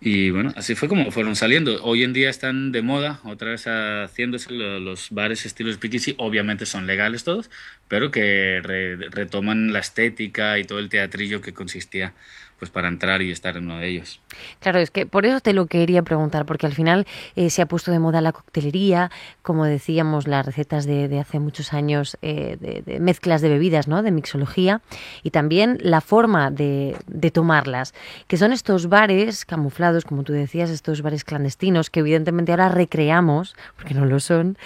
[0.00, 1.82] Y bueno, así fue como fueron saliendo.
[1.82, 6.66] Hoy en día están de moda, otra vez haciéndose lo- los bares estilo speakeasy, obviamente
[6.66, 7.50] son legales todos,
[7.88, 12.14] pero que re- retoman la estética y todo el teatrillo que consistía
[12.58, 14.23] pues para entrar y estar en uno de ellos.
[14.60, 17.66] Claro, es que por eso te lo quería preguntar, porque al final eh, se ha
[17.66, 19.10] puesto de moda la coctelería,
[19.42, 24.02] como decíamos, las recetas de, de hace muchos años eh, de, mezclas de bebidas, ¿no?
[24.02, 24.80] De mixología,
[25.22, 27.94] y también la forma de, de tomarlas,
[28.26, 33.54] que son estos bares camuflados, como tú decías, estos bares clandestinos, que evidentemente ahora recreamos,
[33.76, 34.56] porque no lo son,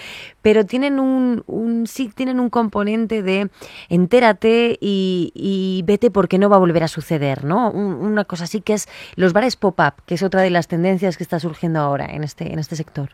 [0.43, 3.51] pero tienen un, un sí tienen un componente de
[3.89, 7.71] entérate y, vete porque no va a volver a suceder, ¿no?
[7.71, 11.17] Un- una cosa así que es los bares pop-up, que es otra de las tendencias
[11.17, 13.11] que está surgiendo ahora en este, en este sector.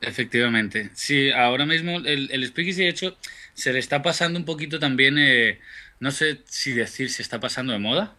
[0.00, 0.90] Efectivamente.
[0.94, 3.16] Sí, ahora mismo el, el speakeasy, de hecho,
[3.54, 5.60] se le está pasando un poquito también, eh,
[5.98, 8.14] no sé si decir se está pasando de moda,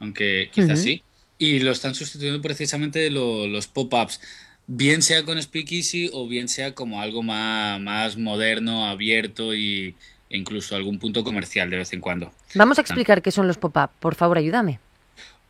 [0.00, 1.04] aunque quizás sí,
[1.38, 4.20] y lo están sustituyendo precisamente lo- los pop-ups,
[4.66, 9.94] bien sea con speakeasy o bien sea como algo más, más moderno, abierto y,
[10.30, 12.32] e incluso algún punto comercial de vez en cuando.
[12.54, 13.90] Vamos a explicar qué son los pop-up.
[14.00, 14.80] Por favor, ayúdame.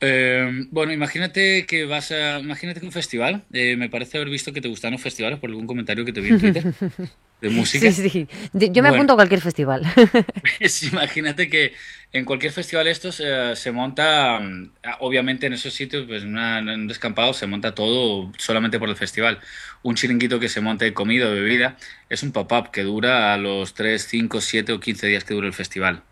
[0.00, 4.52] Eh, bueno, imagínate que vas a, imagínate que un festival, eh, me parece haber visto
[4.52, 6.64] que te gustan los festivales por algún comentario que te vi en Twitter
[7.40, 7.90] de música.
[7.90, 8.28] Sí, sí.
[8.52, 8.94] Yo me Bueno.
[8.94, 9.82] apunto a cualquier festival.
[10.58, 11.72] Pues imagínate que
[12.12, 16.58] en cualquier festival estos eh, se monta, mm, obviamente en esos sitios, pues en, una-
[16.60, 19.40] en un descampado se monta todo solamente por el festival.
[19.82, 21.76] Un chiringuito que se monte de comida o bebida
[22.08, 25.46] es un pop-up que dura a los 3, 5, 7 o 15 días que dura
[25.48, 26.02] el festival.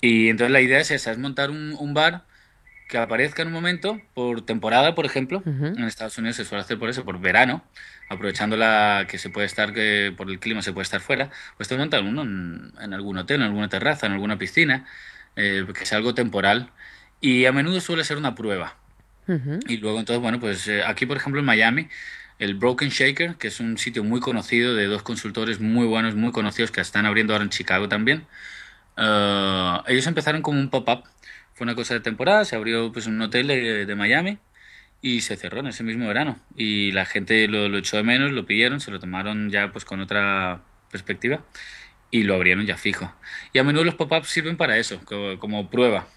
[0.00, 2.24] Y entonces la idea es esa, es montar un, un bar
[2.92, 5.38] que aparezca en un momento por temporada, por ejemplo.
[5.38, 5.64] Ujú.
[5.64, 7.64] En Estados Unidos se suele hacer por eso, por verano,
[8.10, 11.70] aprovechando la que se puede estar, que por el clima se puede estar fuera, pues
[11.70, 14.84] te montan uno en, en algún hotel, en alguna terraza, en alguna piscina,
[15.36, 16.68] eh, que sea algo temporal.
[17.18, 18.76] Y a menudo suele ser una prueba.
[19.26, 19.60] Ujú.
[19.66, 21.88] Y luego entonces, bueno, pues eh, aquí por ejemplo en Miami,
[22.38, 26.30] el Broken Shaker, que es un sitio muy conocido de dos consultores muy buenos, muy
[26.32, 28.26] conocidos, que están abriendo ahora en Chicago también.
[28.98, 31.04] eh, ellos empezaron como un pop-up.
[31.62, 34.38] Fue una cosa de temporada, se abrió pues un hotel de, de Miami
[35.00, 36.40] y se cerró en ese mismo verano.
[36.56, 39.84] Y la gente lo, lo echó de menos, lo pidieron, se lo tomaron ya pues
[39.84, 41.44] con otra perspectiva
[42.10, 43.14] y lo abrieron ya fijo.
[43.52, 46.08] Y a menudo los pop-ups sirven para eso, como, como prueba.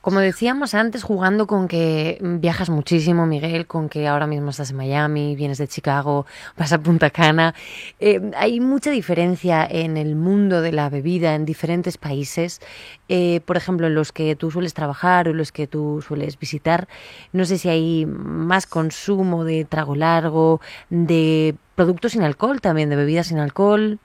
[0.00, 4.76] Como decíamos antes, jugando con que viajas muchísimo, Miguel, con que ahora mismo estás en
[4.76, 7.54] Miami, vienes de Chicago, vas a Punta Cana.
[8.00, 12.60] eh, hay mucha diferencia en el mundo de la bebida en diferentes países.
[13.08, 16.38] Eh, por ejemplo, en los que tú sueles trabajar o en los que tú sueles
[16.38, 16.88] visitar.
[17.32, 22.96] No sé si hay más consumo de trago largo, de productos sin alcohol también, de
[22.96, 23.98] bebidas sin alcohol.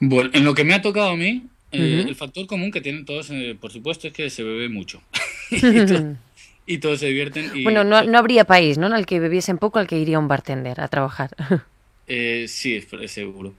[0.00, 3.04] Bueno, en lo que me ha tocado a mí, eh, el factor común que tienen
[3.04, 5.02] todos, eh, por supuesto, es que se bebe mucho.
[5.50, 6.04] y, to-
[6.66, 7.50] y todos se divierten.
[7.54, 8.86] Y, Bueno, no, no habría país, ¿no?
[8.86, 11.30] En el que bebiesen poco al que iría un bartender a trabajar.
[12.06, 13.54] eh, sí, seguro.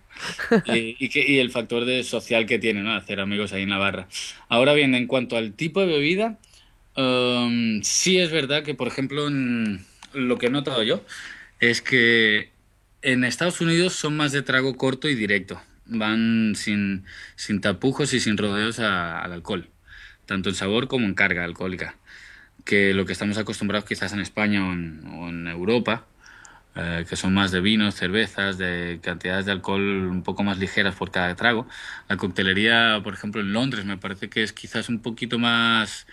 [0.66, 2.94] Eh, y, que, y el factor de social que tiene, ¿no?
[2.96, 4.08] Hacer amigos ahí en la barra.
[4.50, 6.40] Ahora bien, en cuanto al tipo de bebida,
[6.98, 11.04] um, sí es verdad que, por ejemplo, en- lo que he notado yo
[11.60, 12.52] es que
[13.02, 15.62] en Estados Unidos son más de trago corto y directo.
[15.86, 19.70] Van sin, sin tapujos y sin rodeos a- al alcohol,
[20.26, 21.98] tanto en sabor como en carga alcohólica.
[22.66, 26.06] Que lo que estamos acostumbrados quizás en España o en, Europa,
[26.76, 30.96] eh, que son más de vinos, cervezas, de cantidades de alcohol un poco más ligeras
[30.96, 31.68] por cada trago.
[32.10, 36.08] La coctelería, por ejemplo, en Londres me parece que es quizás un poquito más,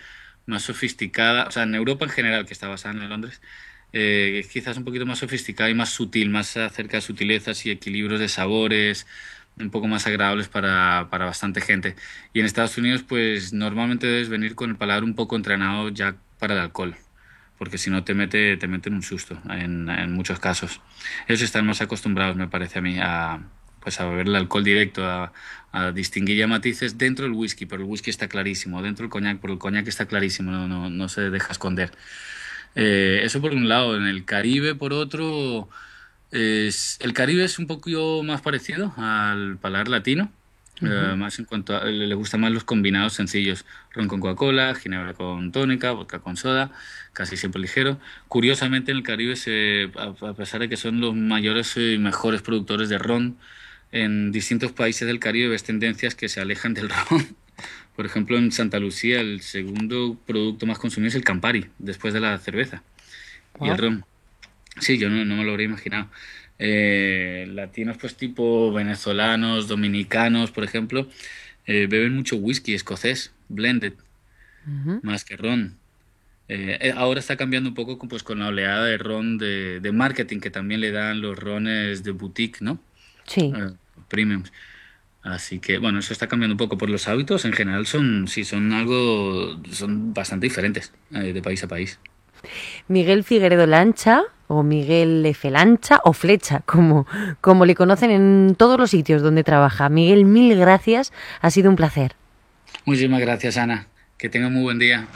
[0.45, 3.41] más sofisticada, o sea, en Europa en general, que está basada en Londres,
[3.93, 7.71] eh, es quizás un poquito más sofisticada y más sutil, más acerca de sutilezas y
[7.71, 9.07] equilibrios de sabores,
[9.57, 11.95] un poco más agradables para, para bastante gente.
[12.33, 16.15] Y en Estados Unidos, pues normalmente debes venir con el paladar un poco entrenado ya
[16.39, 16.95] para el alcohol
[17.61, 20.81] porque si no te mete, te meten un susto en, en muchos casos.
[21.27, 23.39] Ellos están más acostumbrados, me parece a mí, a,
[23.81, 25.31] pues a beber el alcohol directo, a,
[25.93, 29.53] distinguir ya matices dentro del whisky, pero el whisky está clarísimo, dentro del coñac, pero
[29.53, 31.91] el coñac está clarísimo, no, no, no se deja esconder.
[32.75, 35.69] Eh, eso por un lado, en el Caribe por otro,
[36.31, 40.31] es, el Caribe es un poco más parecido al paladar latino.
[40.83, 45.13] Eh, más en cuanto a, le gustan más los combinados sencillos, ron con Coca-Cola, ginebra
[45.13, 46.71] con tónica, vodka con soda,
[47.13, 47.99] casi siempre ligero.
[48.27, 52.41] Curiosamente en el Caribe, se, a, a pesar de que son los mayores y mejores
[52.41, 53.37] productores de ron,
[53.91, 57.35] en distintos países del Caribe ves tendencias que se alejan del ron,
[57.95, 62.21] Por ejemplo, en Santa Lucía el segundo producto más consumido es el Campari, después de
[62.21, 62.83] la cerveza
[63.59, 64.05] y el ron.
[64.79, 66.09] Sí, yo no, no me lo habría imaginado.
[66.63, 71.07] Eh, latinos, pues tipo venezolanos, dominicanos, por ejemplo,
[71.65, 73.93] eh, beben mucho whisky escocés, blended,
[75.01, 75.77] más que ron.
[76.47, 79.79] Eh, eh, ahora está cambiando un poco con, pues, con la oleada de ron de,
[79.79, 82.79] de marketing que también le dan los rones de boutique, ¿no?
[83.25, 83.51] Sí.
[84.07, 84.51] Premiums.
[85.23, 86.77] Así que, bueno, eso está cambiando un poco.
[86.77, 91.67] Por los hábitos, en general, son, sí, son algo, son bastante diferentes de país a
[91.67, 91.99] país.
[92.87, 95.49] Miguel Figueredo Lancha o Miguel F.
[95.49, 97.07] Lancha o Flecha, como,
[97.39, 99.87] como le conocen en todos los sitios donde trabaja.
[99.89, 101.13] Miguel, mil gracias.
[101.41, 102.15] Ha sido un placer.
[102.85, 103.87] Muchísimas gracias, Ana.
[104.17, 105.07] Que tenga muy buen día.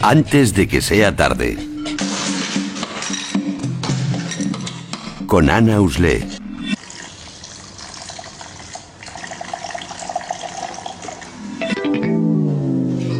[0.00, 1.56] Antes de que sea tarde.
[5.26, 6.43] Con Ana Usle.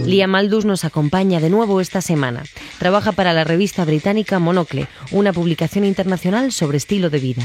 [0.05, 2.43] Lía Maldus nos acompaña de nuevo esta semana.
[2.79, 7.43] Trabaja para la revista británica Monocle, una publicación internacional sobre estilo de vida.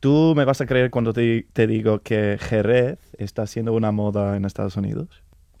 [0.00, 4.36] ¿Tú me vas a creer cuando te, te digo que Jerez está haciendo una moda
[4.36, 5.08] en Estados Unidos?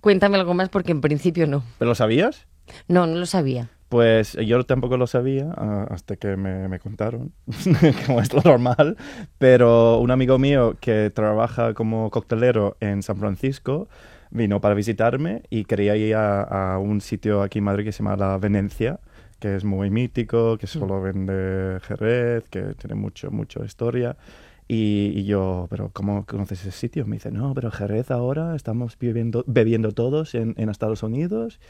[0.00, 1.64] Cuéntame algo más porque en principio no.
[1.78, 2.46] ¿Pero lo sabías?
[2.88, 3.70] No, no lo sabía.
[3.94, 7.32] Pues yo tampoco lo sabía ah, hasta que me, me contaron,
[8.06, 8.96] como es lo normal,
[9.38, 13.88] pero un amigo mío que trabaja como coctelero en San Francisco
[14.32, 18.02] vino para visitarme y quería ir a, a un sitio aquí en Madrid que se
[18.02, 18.98] llama La Venencia,
[19.38, 24.16] que es muy mítico, que solo vende Jerez, que tiene mucho, mucho historia.
[24.66, 27.06] Y, y yo, pero ¿cómo conoces ese sitio?
[27.06, 31.60] Me dice, no, pero Jerez ahora estamos bebiendo, bebiendo todos en, en Estados Unidos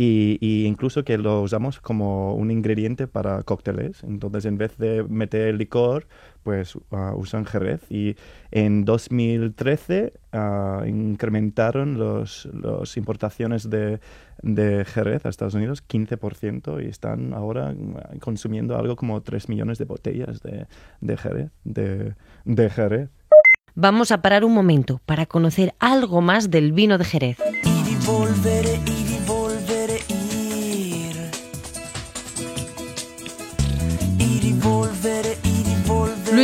[0.00, 4.04] y, y incluso que lo usamos como un ingrediente para cócteles.
[4.04, 6.06] Entonces, en vez de meter licor,
[6.44, 7.82] pues ah, usan Jerez.
[7.90, 8.14] Y
[8.52, 13.98] en 2013 ah, incrementaron los, los importaciones de,
[14.40, 19.78] de Jerez a Estados Unidos 15% y están ahora ah, consumiendo algo como 3 millones
[19.78, 20.68] de botellas de,
[21.00, 21.50] de Jerez.
[21.64, 23.10] De, de Jerez.
[23.74, 27.38] Vamos a parar un momento para conocer algo más del vino de Jerez.
[27.64, 28.80] Y volveré,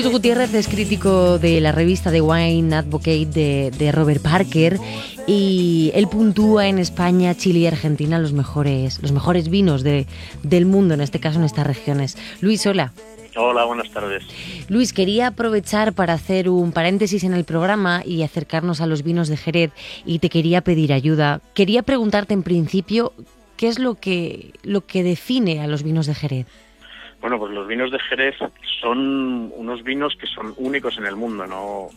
[0.05, 4.79] Luis Gutiérrez es crítico de la revista The Wine Advocate de, de Robert Parker
[5.27, 10.07] y él puntúa en España, Chile y Argentina los mejores, los mejores vinos de-
[10.43, 12.19] del mundo, en este caso en estas regiones.
[12.43, 12.93] Luis, hola.
[13.35, 14.25] Hola, buenas tardes.
[14.69, 19.29] Luis, quería aprovechar para hacer un paréntesis en el programa y acercarnos a los vinos
[19.29, 19.71] de Jerez
[20.05, 21.40] y te quería pedir ayuda.
[21.55, 23.14] Quería preguntarte en principio
[23.57, 26.47] qué es lo que, lo que define a los vinos de Jerez.
[27.24, 28.37] Bueno, pues los vinos de Jerez
[28.82, 31.88] son unos vinos que son únicos en el mundo, no,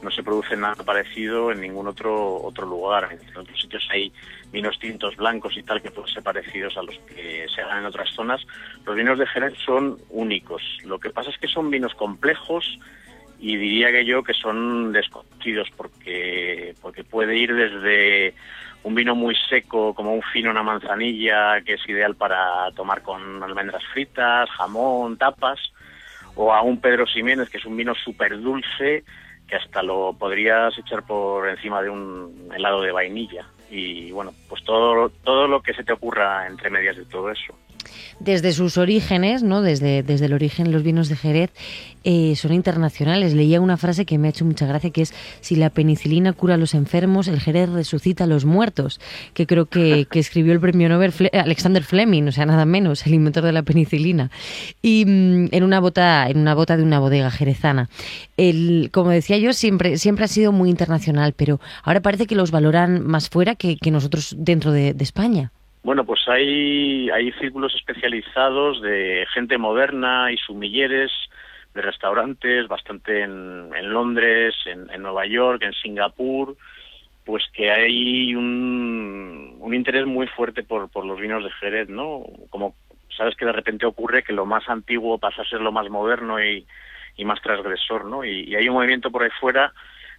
[0.00, 3.08] no se produce nada parecido en ningún otro otro lugar.
[3.10, 4.12] En otros sitios hay
[4.52, 7.86] vinos tintos blancos y tal que pueden ser parecidos a los que se hagan en
[7.86, 8.46] otras zonas.
[8.84, 10.62] Los vinos de Jerez son únicos.
[10.84, 12.78] Lo que pasa es que son vinos complejos
[13.40, 18.34] y diría que yo que son desconocidos porque porque puede ir desde
[18.86, 23.42] un vino muy seco como un fino una manzanilla que es ideal para tomar con
[23.42, 25.58] almendras fritas, jamón, tapas
[26.36, 29.02] o a un Pedro Ximénez que es un vino súper dulce
[29.48, 33.44] que hasta lo podrías echar por encima de un helado de vainilla.
[33.70, 37.58] Y bueno pues todo todo lo que se te ocurra entre medias de todo eso
[38.20, 39.62] Desde sus orígenes, ¿no?
[39.62, 41.50] Desde, desde el origen, los vinos de Jerez
[42.04, 43.34] eh, son internacionales.
[43.34, 46.54] Leía una frase que me ha hecho mucha gracia, que es si la penicilina cura
[46.54, 49.00] a los enfermos, el Jerez resucita a los muertos,
[49.34, 53.06] que creo que, que escribió el premio Nobel Fle- Alexander Fleming, o sea, nada menos,
[53.06, 54.30] el inventor de la penicilina.
[54.82, 57.88] Y mm, en una bota, en una bota de una bodega jerezana.
[58.36, 62.50] El, como decía yo, siempre, siempre ha sido muy internacional, pero ahora parece que los
[62.50, 65.52] valoran más fuera que, que nosotros dentro de- de España.
[65.86, 71.12] Bueno, pues hay, hay círculos especializados de gente moderna y sumilleres
[71.74, 76.56] de restaurantes, bastante en, en Londres, en, Nueva York, en Singapur,
[77.24, 82.24] pues que hay un, un interés muy fuerte por, por los vinos de Jerez, ¿no?
[82.50, 82.74] Como
[83.16, 86.42] sabes que de repente ocurre que lo más antiguo pasa a ser lo más moderno
[86.42, 86.66] y,
[87.16, 88.24] y más transgresor, ¿no?
[88.24, 89.72] Y, y hay un movimiento por ahí fuera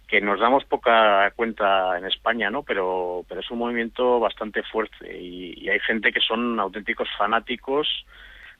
[0.08, 2.62] que nos damos poca cuenta en España, ¿no?
[2.62, 7.86] Pero, pero es un movimiento bastante fuerte y, y hay gente que son auténticos fanáticos.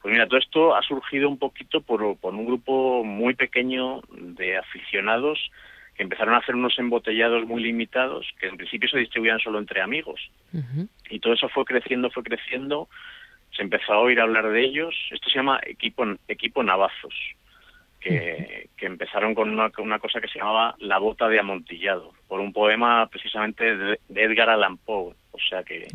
[0.01, 4.57] Pues mira, todo esto ha surgido un poquito por, por un grupo muy pequeño de
[4.57, 5.51] aficionados
[5.95, 9.81] que empezaron a hacer unos embotellados muy limitados que en principio se distribuían solo entre
[9.81, 10.21] amigos.
[11.09, 12.87] Y todo eso fue creciendo, fue creciendo.
[13.51, 14.95] Se empezó a oír hablar de ellos.
[15.11, 17.15] Esto se llama equipo, equipo Navazos.
[17.99, 22.13] Que, que empezaron con una, con una cosa que se llamaba La bota de amontillado,
[22.27, 25.13] por un poema precisamente de, de Edgar Allan Poe.
[25.31, 25.87] O sea que,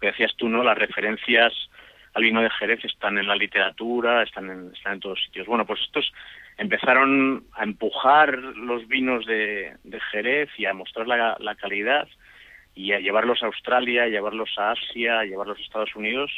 [0.00, 0.62] decías tú, ¿no?
[0.62, 1.52] Las referencias
[2.14, 5.46] al vino de Jerez están en la literatura, están en, están en todos sitios.
[5.46, 6.12] Bueno, pues estos
[6.58, 12.06] empezaron a empujar los vinos de, de Jerez y a mostrar la, la calidad
[12.74, 16.30] y a llevarlos a Australia, a llevarlos a Asia, a llevarlos a Estados Unidos.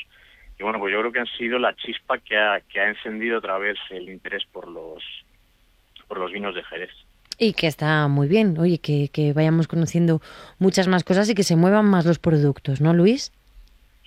[0.58, 3.38] Y bueno, pues yo creo que han sido la chispa que ha, que ha encendido
[3.38, 5.02] otra vez el interés por los,
[6.06, 6.90] por los vinos de Jerez.
[7.38, 10.20] Y que está muy bien, oye, que, que vayamos conociendo
[10.58, 13.32] muchas más cosas y que se muevan más los productos, ¿no, Luis?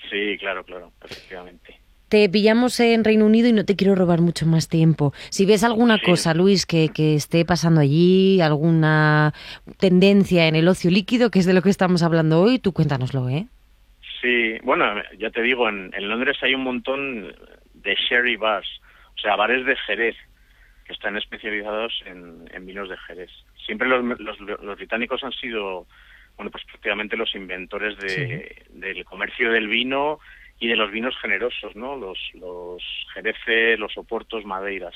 [0.09, 1.81] Sí, claro, claro, efectivamente.
[2.07, 5.13] Te pillamos en Reino Unido y no te quiero robar mucho más tiempo.
[5.29, 9.33] Si ves alguna cosa, Luis, que, que esté pasando allí, alguna
[9.77, 13.27] tendencia en el ocio líquido, que es de lo que estamos hablando hoy, tú cuéntanoslo,
[13.27, 13.47] ¿eh?
[14.21, 17.35] Sí, bueno, ya te digo, en, en Londres hay un montón
[17.73, 18.67] de sherry bars,
[19.15, 20.15] o sea, bares de Jerez,
[20.85, 23.29] que están especializados en, en vinos de Jerez.
[23.65, 25.85] Siempre los, los, los británicos han sido,
[26.35, 30.19] bueno, pues prácticamente los inventores de, del comercio del vino
[30.59, 31.95] y de los vinos generosos, ¿no?
[31.97, 32.81] Los, los
[33.13, 34.95] jereces, los oportos, madeiras.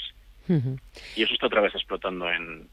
[1.15, 2.67] Y eso está otra vez explotando en,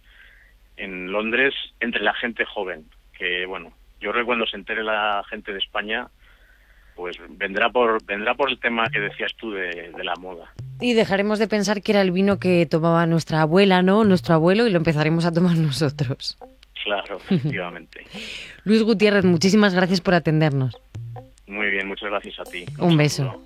[0.76, 2.86] en Londres entre la gente joven,
[3.16, 6.09] que bueno, yo creo que cuando se entere la gente de España,
[6.99, 10.53] pues vendrá por vendrá por el tema que decías tú de, de la moda.
[10.80, 14.03] Y dejaremos de pensar que era el vino que tomaba nuestra abuela, ¿no?
[14.03, 16.36] Nuestro abuelo, y lo empezaremos a tomar nosotros.
[16.82, 18.05] Claro, efectivamente.
[18.64, 20.76] Luis Gutiérrez, muchísimas gracias por atendernos.
[21.46, 22.66] Muy bien, muchas gracias a ti.
[22.78, 23.44] Un beso.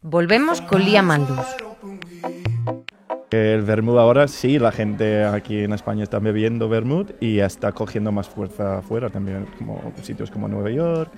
[0.00, 1.02] Volvemos con Lía
[3.30, 8.10] El vermut ahora sí, la gente aquí en España está bebiendo vermut y está cogiendo
[8.10, 11.12] más fuerza afuera también, como sitios como Nueva York,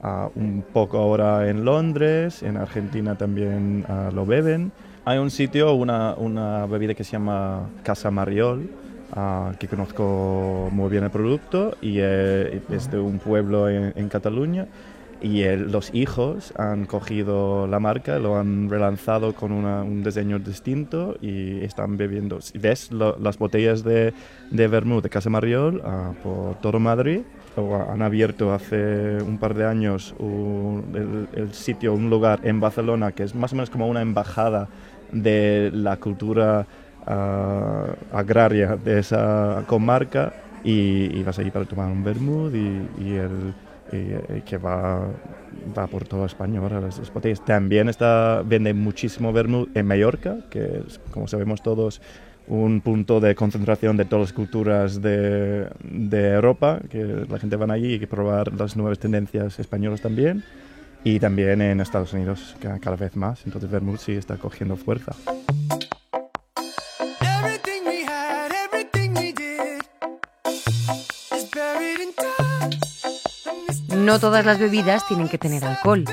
[0.00, 4.70] ah, un poco ahora en Londres, en Argentina también ah, lo beben.
[5.04, 8.70] Hay un sitio, una, una bebida que se llama Casa Mariol,
[9.12, 14.68] ah, que conozco muy bien el producto y eh, es de un pueblo en Cataluña
[15.20, 21.16] y los hijos han cogido la marca, lo han relanzado con una- un diseño distinto
[21.20, 22.40] y están bebiendo.
[22.40, 24.12] Si ves lo- las botellas de,
[24.50, 27.20] de vermut de Casa Mariol ah, por todo Madrid,
[27.90, 33.12] han abierto hace un par de años un- el, el sitio, un lugar en Barcelona
[33.12, 34.68] que es más o menos como una embajada
[35.12, 36.66] de la cultura
[37.06, 43.14] ah, agraria de esa comarca y, y vas allí para tomar un vermut y, y
[43.14, 43.54] el
[43.92, 45.08] y, eh, que va,
[45.76, 47.44] va por toda España ahora las, las botellas.
[47.44, 52.00] También está, vende muchísimo vermut en Mallorca, que es, como sabemos todos,
[52.48, 57.70] un punto de concentración de todas las culturas de, de Europa, que la gente van
[57.70, 60.42] allí y que probar las nuevas tendencias españolas también.
[61.04, 63.46] Y también en Estados Unidos, ca- cada vez más.
[63.46, 65.12] Entonces vermut sí está cogiendo fuerza.
[74.06, 76.04] No todas las bebidas tienen que tener alcohol.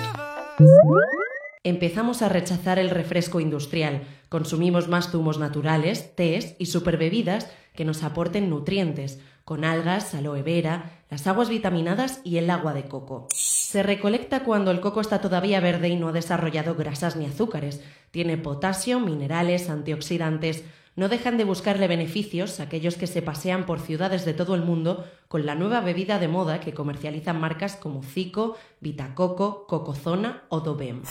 [1.64, 4.02] Empezamos a rechazar el refresco industrial.
[4.30, 11.04] Consumimos más zumos naturales, tés y superbebidas que nos aporten nutrientes, con algas, aloe vera,
[11.12, 13.28] las aguas vitaminadas y el agua de coco.
[13.32, 17.84] Se recolecta cuando el coco está todavía verde y no ha desarrollado grasas ni azúcares.
[18.10, 20.64] Tiene potasio, minerales, antioxidantes.
[20.96, 25.04] No dejan de buscarle beneficios aquellos que se pasean por ciudades de todo el mundo
[25.28, 31.02] con la nueva bebida de moda que comercializan marcas como Zico, Vitacoco, Cocozona o Dobem.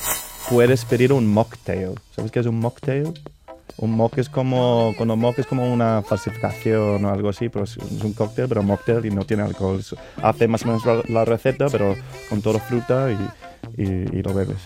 [0.49, 1.99] puedes pedir un mocktail.
[2.15, 3.13] ¿Sabes qué es un mocktail?
[3.79, 7.77] Un mock es como, cuando mock es como una falsificación o algo así, pero es,
[7.79, 9.83] es un cóctel, pero mocktail y no tiene alcohol.
[10.23, 11.97] Hace más o menos la, receta, pero
[12.29, 14.59] con toda fruta y, y- y lo bebes.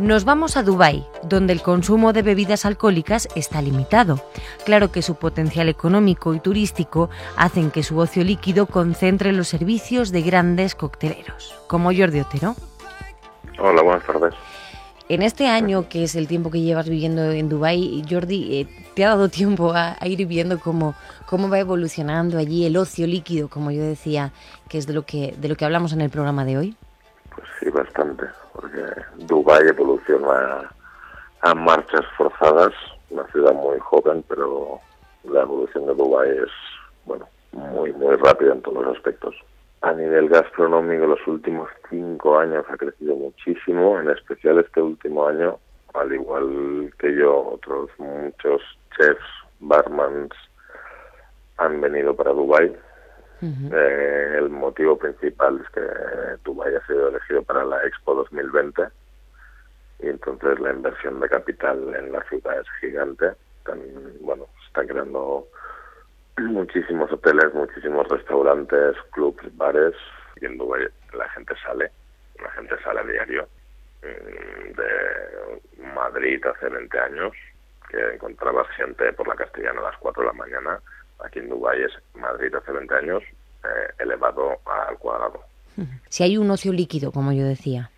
[0.00, 4.18] Nos vamos a Dubái, donde el consumo de bebidas alcohólicas está limitado.
[4.64, 10.10] Claro que su potencial económico y turístico hacen que su ocio líquido concentre los servicios
[10.10, 12.56] de grandes cocteleros, como Jordi Otero.
[13.58, 14.34] Hola, buenas tardes.
[15.10, 19.04] En este año, que es el tiempo que llevas viviendo en Dubái, Jordi, eh, ¿te
[19.04, 20.94] ha dado tiempo a, a ir viendo cómo,
[21.26, 24.32] cómo va evolucionando allí el ocio líquido, como yo decía,
[24.66, 26.76] que es de lo que, de lo que hablamos en el programa de hoy?
[27.34, 28.24] Pues sí, bastante,
[28.60, 28.84] porque
[29.16, 30.70] Dubái evoluciona
[31.40, 32.72] a marchas forzadas,
[33.08, 34.78] una ciudad muy joven, pero
[35.24, 36.50] la evolución de Dubái es,
[37.06, 39.34] bueno, muy, muy rápida en todos los aspectos.
[39.80, 45.58] A nivel gastronómico, los últimos cinco años ha crecido muchísimo, en especial este último año,
[45.94, 48.60] al igual que yo, otros muchos
[48.96, 49.24] chefs,
[49.60, 50.32] barmans
[51.56, 52.76] han venido para Dubái
[53.42, 55.80] Eh, el motivo principal es que
[56.44, 58.82] Dubái ha sido elegido para la Expo 2020
[60.00, 63.32] y entonces la inversión de capital en la ciudad es gigante.
[63.58, 63.80] Están,
[64.20, 65.46] bueno, están creando
[66.38, 69.94] muchísimos hoteles, muchísimos restaurantes, clubs, bares
[70.40, 71.90] y en Dubái la gente sale,
[72.42, 73.48] la gente sale a diario.
[74.02, 77.32] Mm, De Madrid hace 20 años,
[77.88, 80.80] que encontrabas gente por la Castellana a las 4 de la mañana,
[81.24, 83.22] aquí en Dubái es Madrid hace 20 años
[83.64, 85.40] eh, elevado al cuadrado.
[86.08, 87.90] Si hay un ocio líquido, como yo decía.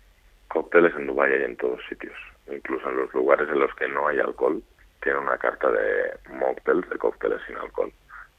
[0.47, 2.15] Cócteles en Dubái hay en todos sitios,
[2.49, 4.61] incluso en los lugares en los que no hay alcohol,
[5.01, 7.91] tiene una carta de mocktails, de cócteles sin alcohol,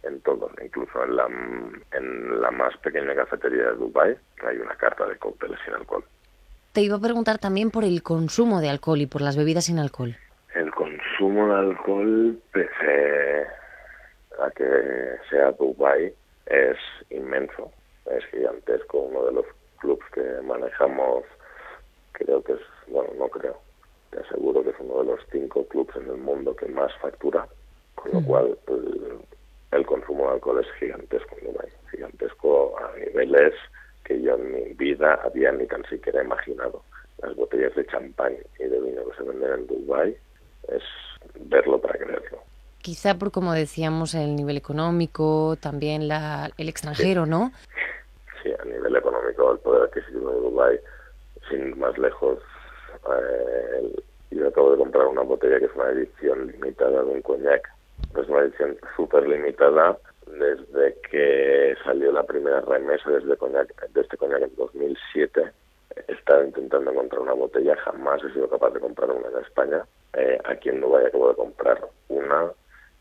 [0.03, 4.17] en todos, incluso en la, en la más pequeña cafetería de Dubái
[4.47, 6.05] hay una carta de cócteles sin alcohol.
[6.73, 9.79] Te iba a preguntar también por el consumo de alcohol y por las bebidas sin
[9.79, 10.17] alcohol.
[10.55, 13.47] El consumo de alcohol, pese
[14.39, 16.13] a que sea Dubái,
[16.47, 16.77] es
[17.11, 17.71] inmenso,
[18.11, 19.01] es gigantesco.
[19.01, 19.47] Uno de los
[19.79, 21.25] clubs que manejamos,
[22.13, 23.59] creo que es, bueno, no creo,
[24.11, 27.47] te aseguro que es uno de los cinco clubs en el mundo que más factura,
[27.95, 29.19] con lo cual el,
[29.73, 33.55] el consumo de alcohol es gigantesco en Dubái, gigantesco a niveles
[34.05, 36.83] que yo en mi vida había ni tan siquiera imaginado.
[37.23, 40.17] Las botellas de champán y de vino que se venden en Dubái
[40.69, 40.83] es
[41.41, 42.43] verlo para creerlo.
[42.85, 47.51] Quizá por, como decíamos, el nivel económico, también la, el extranjero, ¿no?
[48.43, 50.79] Sí, a nivel económico, el poder adquisitivo de Dubái,
[51.49, 52.41] sin ir más lejos,
[53.09, 57.67] eh, yo acabo de comprar una botella que es una edición limitada de un coñac.
[58.21, 64.19] Es una edición súper limitada desde que salió la primera remesa desde coñac, de este
[64.19, 65.53] coñac en 2007.
[66.07, 69.87] He estado intentando encontrar una botella, jamás he sido capaz de comprar una en España.
[70.13, 72.53] Eh, aquí en Dubái acabo de comprar una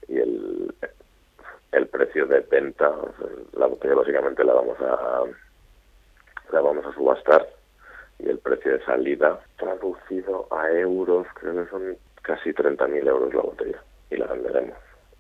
[0.08, 0.74] y el,
[1.72, 2.92] el precio de venta,
[3.54, 5.24] la botella básicamente la vamos a
[6.52, 7.48] la vamos a subastar
[8.20, 13.42] y el precio de salida traducido a euros creo que son casi 30.000 euros la
[13.42, 14.78] botella y la venderemos.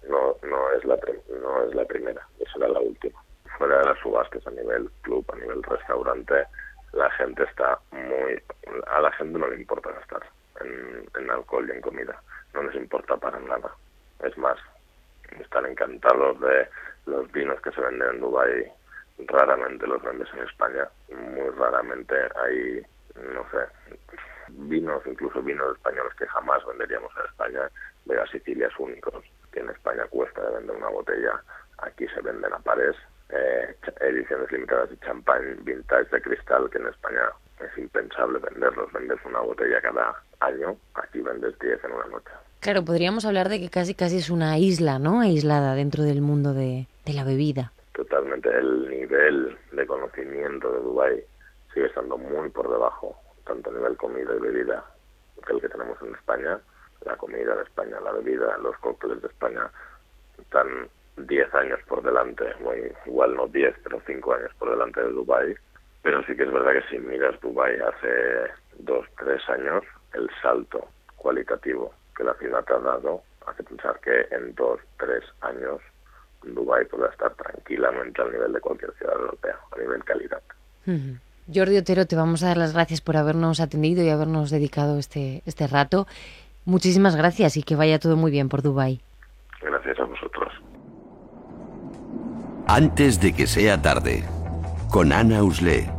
[0.08, 0.98] No no es la
[1.42, 3.20] no es la primera, será la última.
[3.58, 6.46] Fuera de las subastas a nivel club, a nivel restaurante,
[6.94, 8.42] la gente está muy
[8.88, 10.24] a la gente no le importa gastar
[10.62, 12.22] en, en alcohol y en comida,
[12.54, 13.72] no les importa para nada.
[14.24, 14.58] Es más,
[15.42, 16.68] están encantados de
[17.06, 18.72] los vinos que se venden en Dubái.
[19.28, 20.88] Raramente los vendes en España.
[21.10, 22.82] Muy raramente hay,
[23.16, 23.68] no sé,
[24.50, 27.70] vinos, incluso vinos españoles que jamás venderíamos en España.
[28.06, 29.24] Vega Sicilia es únicos.
[29.52, 31.42] Que en España cuesta de vender una botella.
[31.80, 32.96] Aquí se venden a pares.
[33.30, 37.30] Eh, ediciones limitadas de champán vintage de cristal que en España
[37.60, 38.92] es impensable venderlos.
[38.92, 40.76] Vendes una botella cada año.
[40.96, 42.32] Aquí vendes 10 en una noche.
[42.64, 45.20] Claro, podríamos hablar de que casi casi es una isla, ¿no?
[45.20, 47.74] Aislada dentro del mundo de, la bebida.
[47.91, 51.24] totalmente el nivel de conocimiento de Dubái
[51.74, 54.82] sigue estando muy por debajo, tanto a nivel comida y bebida,
[55.45, 56.57] que el que tenemos en España.
[57.03, 59.70] La comida de España, la bebida, los cócteles de España
[60.39, 60.88] están
[61.18, 62.45] 10 años por delante,
[63.05, 65.53] igual no 10, pero 5 años por delante de Dubái.
[66.01, 69.84] Pero sí que es verdad que si miras Dubái hace 2, 3 años,
[70.14, 70.88] el salto
[71.18, 75.82] cualitativo que la ciudad te ha dado hace pensar que en 2, 3 años
[76.43, 80.41] Dubái podrá estar tranquilamente al nivel de cualquier ciudad europea, a nivel calidad.
[80.86, 81.18] Ujú.
[81.53, 85.41] Jordi Otero, te vamos a dar las gracias por habernos atendido y habernos dedicado este,
[85.45, 86.07] este rato.
[86.66, 89.01] Muchísimas gracias y que vaya todo muy bien por Dubái.
[89.61, 90.53] Gracias a vosotros.
[92.68, 94.24] Antes de que sea tarde,
[94.89, 95.89] con Ana Usle,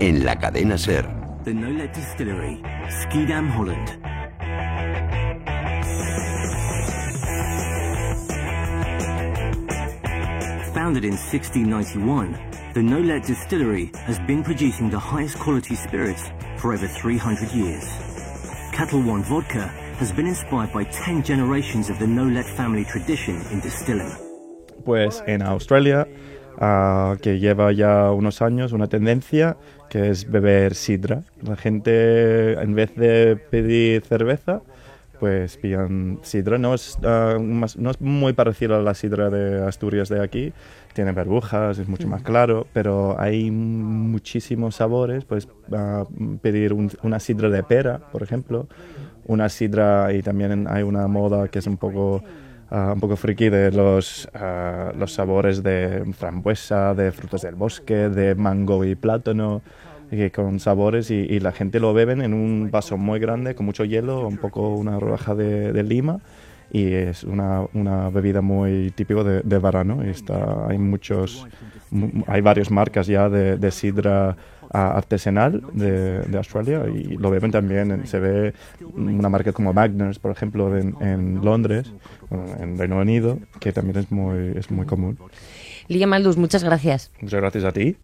[0.00, 1.06] en la cadena Ser.
[1.44, 4.17] The Distillery, Schiedam, Holland.
[10.88, 12.32] Founded in 1691,
[12.72, 17.84] the Nolet Distillery has been producing the highest quality spirits for over 300 years.
[18.72, 19.68] Cattle One Vodka
[19.98, 24.10] has been inspired by 10 generations of the Nolet family tradition in distilling.
[24.86, 26.08] Pues en Australia,
[26.58, 29.58] ah, que lleva ya unos años una tendencia
[29.90, 31.22] que es beber sidra.
[31.42, 34.62] La gente, en vez de pedir cerveza,
[35.18, 36.58] pues pillan sidra.
[36.58, 40.52] No es, ah, más- no es muy parecido a la sidra de Asturias de aquí.
[40.94, 45.24] Tiene burbujas, es mucho más claro, pero hay muchísimos sabores.
[45.24, 46.04] Pues ah,
[46.42, 48.66] pedir un- una sidra de pera, por ejemplo.
[49.26, 52.22] Una sidra, y también hay una moda que es un poco
[52.70, 54.28] ah, un poco friki de los,
[54.98, 59.62] los sabores de frambuesa, de frutos del bosque, de mango y plátano,
[60.10, 63.66] y con sabores y, y la gente lo beben en un vaso muy grande con
[63.66, 66.20] mucho hielo, un poco una rodaja de, de lima
[66.70, 70.04] y es una, una bebida muy típico de, de verano.
[70.06, 71.46] Y está, hay muchos,
[71.90, 74.36] mu- hay varias marcas ya de, de sidra
[74.70, 78.06] artesanal de, de Australia y lo beben también.
[78.06, 78.52] se ve
[78.94, 81.90] una marca como Magners, por ejemplo, en, en Londres,
[82.60, 85.18] en Reino Unido, que también es muy, es muy común.
[85.88, 87.10] Liam Aldous, muchas gracias.
[87.22, 87.96] Muchas gracias a ti.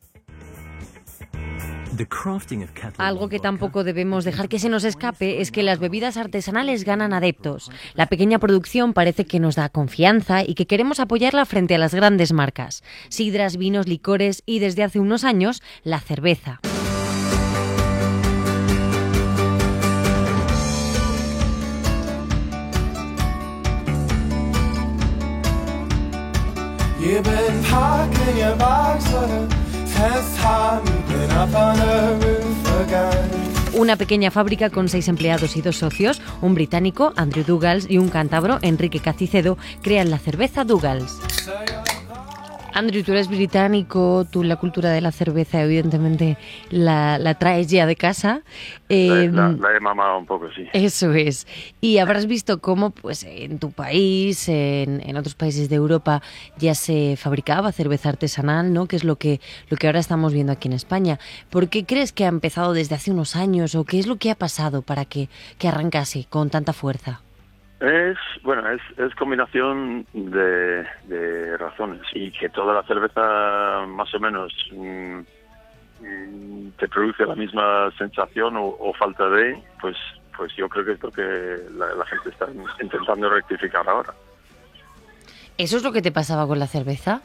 [2.99, 7.13] Algo que tampoco debemos dejar que se nos escape es que las bebidas artesanales ganan
[7.13, 7.71] adeptos.
[7.95, 11.95] La pequeña producción parece que nos da confianza y que queremos apoyarla frente a las
[11.95, 12.83] grandes marcas.
[13.09, 16.61] Sidras, vinos, licores y desde hace unos años la cerveza.
[27.05, 29.64] You've been packing your bags
[33.75, 38.09] Una pequeña fábrica con seis empleados y dos socios, un británico, Andrew Dougals, y un
[38.09, 41.19] cántabro, Enrique Cacicedo, crean la cerveza Dougals.
[42.75, 46.37] Andrew, tú eres británico, tú la cultura de la cerveza evidentemente
[46.71, 48.43] la, la traes ya de casa.
[48.89, 50.67] Eh, la, la he mamado un poco, sí.
[50.73, 51.47] Eso es.
[51.81, 56.21] Y habrás visto cómo pues, en tu país, en, en otros países de Europa,
[56.59, 58.87] ya se fabricaba cerveza artesanal, ¿no?
[58.87, 61.21] Que es lo que, lo que ahora estamos viendo aquí en España.
[61.51, 64.33] ¿Por qué crees que ha empezado desde hace unos años o qué es lo que
[64.33, 67.21] ha pasado para que, que arrancase con tanta fuerza?
[67.85, 74.21] Es, bueno, es, es combinación de, de razones y que toda la cerveza más o
[74.21, 75.19] menos mm,
[76.01, 79.97] mm, te produce la misma sensación o, o falta de, pues
[80.35, 82.47] pues yo creo que es lo que la, la gente está
[82.81, 84.15] intentando rectificar ahora.
[85.59, 87.21] ¿Eso es lo que te pasaba con la cerveza?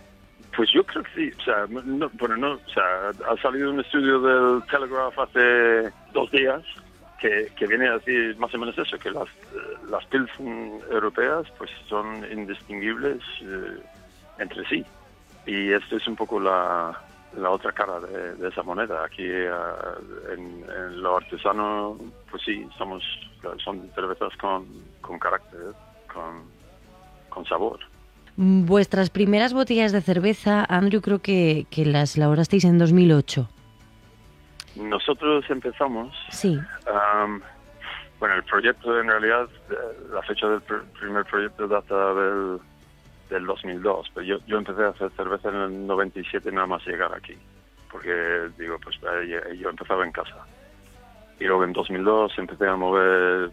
[0.55, 3.79] Pues yo creo que sí, o sea, no, bueno, no, o sea, ha salido un
[3.79, 6.61] estudio del Telegraph hace dos días
[7.19, 11.69] que, viene a decir más o menos eso, que las, eh, las Pilsen europeas pues
[11.87, 13.79] son indistinguibles eh,
[14.39, 14.85] entre sí.
[15.45, 16.97] Y esto es un poco la,
[17.37, 19.03] la otra cara de, de esa moneda.
[19.03, 19.49] Aquí eh,
[20.33, 21.97] en, en lo artesano,
[22.29, 23.03] pues sí, somos,
[23.63, 24.65] son cervezas con,
[25.01, 25.73] con carácter,
[26.11, 26.43] con,
[27.29, 27.79] con sabor.
[28.37, 33.49] Mm, Vuestras primeras botellas de cerveza, Andrew, creo que, que las elaborasteis en 2008.
[34.79, 36.59] Nosotros empezamos Sí.
[36.87, 37.41] Um,
[38.19, 39.75] bueno, el proyecto en realidad, eh,
[40.11, 42.59] la fecha del pr- primer proyecto data del,
[43.29, 47.13] del 2002, pero yo, yo empecé a hacer cerveza en el 97 nada más llegar
[47.13, 47.37] aquí,
[47.91, 48.97] porque digo, pues
[49.57, 50.35] yo empezaba en casa.
[51.39, 53.51] Y luego en 2002 empecé a mover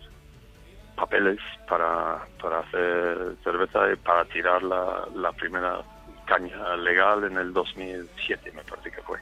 [0.97, 5.79] papeles para, para hacer cerveza y para tirar la, la primera
[6.25, 9.19] caña legal en el 2007, me parece que fue.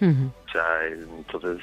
[0.00, 0.30] Ujú.
[0.46, 1.58] O sea, entonces,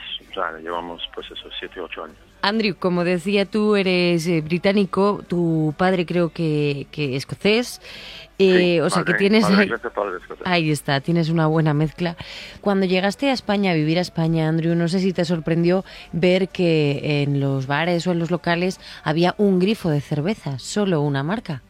[0.62, 2.18] llevamos pues esos 7, 8 años.
[2.42, 7.80] Andrew, como decía, tú eres eh, británico, tu padre creo que, que escocés,
[8.38, 10.46] eh, Sí, o sea que tienes padre padre escocés.
[10.46, 12.18] ahí está, tienes una buena mezcla.
[12.60, 16.50] Cuando llegaste a España, a vivir a España, Andrew, no sé si te sorprendió ver
[16.50, 21.24] que en los bares o en los locales había un grifo de cerveza, solo una
[21.24, 21.62] marca.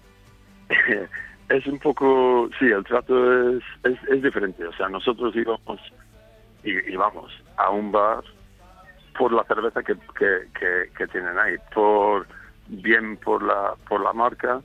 [1.50, 4.66] es un poco, sí, el trato es, es, es diferente.
[4.66, 5.80] O sea, nosotros íbamos,
[6.64, 8.24] y- íbamos a un bar
[9.18, 12.26] por la cerveza que, que, tienen ahí, por
[12.68, 14.62] bien por la, por la marca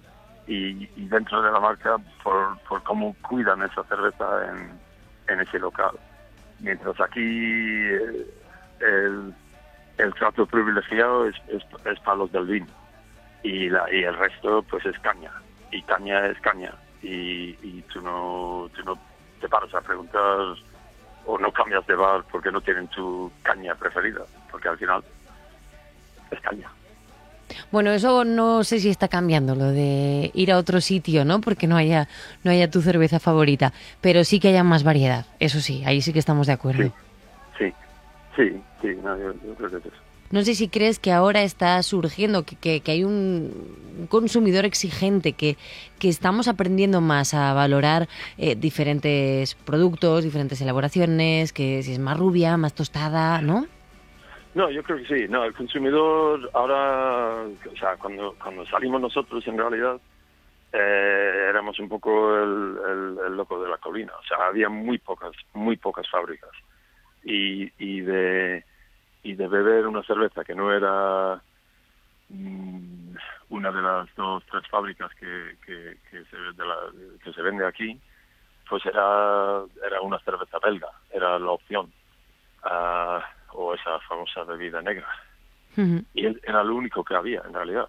[0.47, 4.81] y, dentro de la marca por, por cómo cuidan esa cerveza en,
[5.29, 5.91] en ese local.
[6.61, 8.27] Mientras aquí eh,
[8.81, 9.35] el,
[9.99, 12.67] el trato privilegiado es, es, es para los del vino
[13.43, 15.33] y, la, y el resto pues es caña
[15.71, 16.73] y caña es caña
[17.03, 18.99] y, y tú no tú no
[19.41, 20.57] te paras a preguntar
[21.29, 25.05] o no cambias de bar porque no tienen tu caña preferida porque al final
[26.31, 26.71] es caña
[27.71, 31.41] Bueno, eso no sé si está cambiando, lo de ir a otro sitio, ¿no?
[31.43, 32.09] Porque no haya,
[32.45, 36.15] no haya tu cerveza favorita, pero sí que haya más variedad, eso sí, ahí sí
[36.15, 36.93] que estamos de acuerdo.
[37.59, 37.73] sí
[38.35, 41.43] sí sí no, yo, yo creo que es eso No sé si crees que ahora
[41.43, 45.57] está surgiendo, que, que- hay un consumidor exigente, que,
[45.99, 52.19] que estamos aprendiendo más a valorar eh, diferentes productos, diferentes elaboraciones, que si es más
[52.19, 53.67] rubia, más tostada, ¿no?
[54.55, 55.29] No, yo creo que sí.
[55.29, 60.01] No, el consumidor ahora, o sea, cuando, cuando salimos nosotros en realidad
[60.73, 64.13] eh, éramos un poco el loco de la colina.
[64.19, 66.51] O sea, había muy pocas, muy pocas fábricas.
[67.25, 68.65] Y, y de
[69.23, 71.43] y de beber una cerveza que no era
[72.29, 73.15] mm,
[73.51, 76.93] una de las dos tres fábricas que, que, que se, de la-
[77.23, 78.01] que se vende aquí,
[78.69, 81.93] pues era era una cerveza belga, era la opción.
[82.63, 85.09] Ah, o esa famosa bebida negra.
[86.13, 87.89] Y él- era lo único que había, en realidad.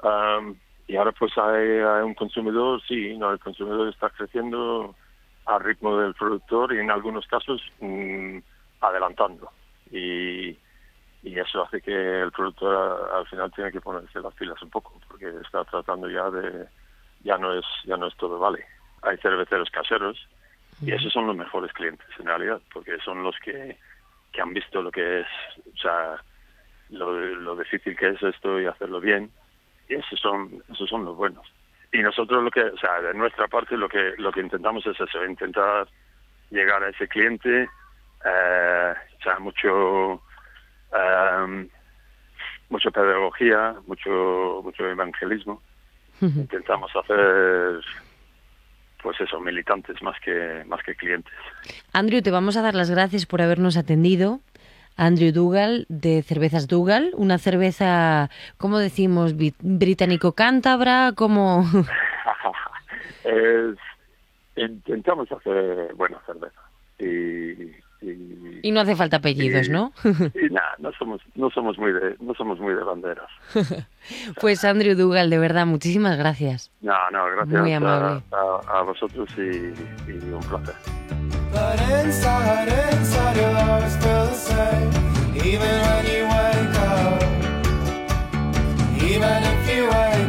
[0.00, 4.94] Am, y ahora pues hay, hay un consumidor, sí, no, el consumidor está creciendo
[5.46, 8.38] al ritmo del productor y en algunos casos mm,
[8.80, 9.50] adelantando.
[9.90, 10.56] Y,
[11.22, 15.00] y eso hace que el productor al final tiene que ponerse las pilas un poco,
[15.08, 16.66] porque está tratando ya de,
[17.24, 18.64] ya no es, ya no es todo vale.
[19.02, 20.18] Hay cerveceros caseros
[20.80, 23.76] y esos son los mejores clientes en realidad, porque son los que,
[24.32, 25.26] que han visto lo que es,
[25.74, 26.22] o sea,
[26.90, 29.30] lo, lo difícil que es esto y hacerlo bien,
[29.88, 31.46] y esos son, esos son los buenos.
[31.92, 35.00] Y nosotros lo que, o sea, de nuestra parte lo que, lo que intentamos es
[35.00, 35.88] eso, intentar
[36.50, 37.68] llegar a ese cliente,
[38.24, 38.94] eh,
[39.40, 40.22] mucho,
[40.92, 41.68] em,
[42.68, 45.62] mucha pedagogía, mucho, mucho evangelismo.
[46.20, 47.80] Intentamos hacer,
[49.02, 51.32] pues eso, militantes más que, más que clientes.
[51.92, 54.40] Andrew, te vamos a dar las gracias por habernos atendido.
[54.96, 59.34] Andrew Dougal de Cervezas Dougal, una cerveza, ¿cómo decimos?
[59.36, 61.64] Británico-cántabra, como...
[64.56, 66.60] intentamos hacer buena cerveza.
[66.98, 67.70] Y,
[68.02, 69.92] y, y no hace falta apellidos, y- ¿no?
[70.04, 73.28] y nada, no somos, no somos muy de, no somos muy de banderas.
[74.40, 76.70] pues Andrew Dougal, de verdad, muchísimas gracias.
[76.80, 78.22] No, no, gracias Muy a, amable.
[78.32, 79.40] a, a vosotros y,
[80.10, 80.74] y un placer.
[81.50, 84.90] But inside, inside, love is still the same.
[85.36, 87.22] Even when you wake up,
[89.02, 90.27] even if you wake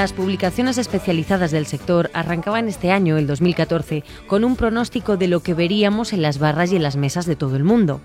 [0.00, 5.40] Las publicaciones especializadas del sector arrancaban este año, el 2014, con un pronóstico de lo
[5.40, 8.00] que veríamos en las barras y en las mesas de todo el mundo.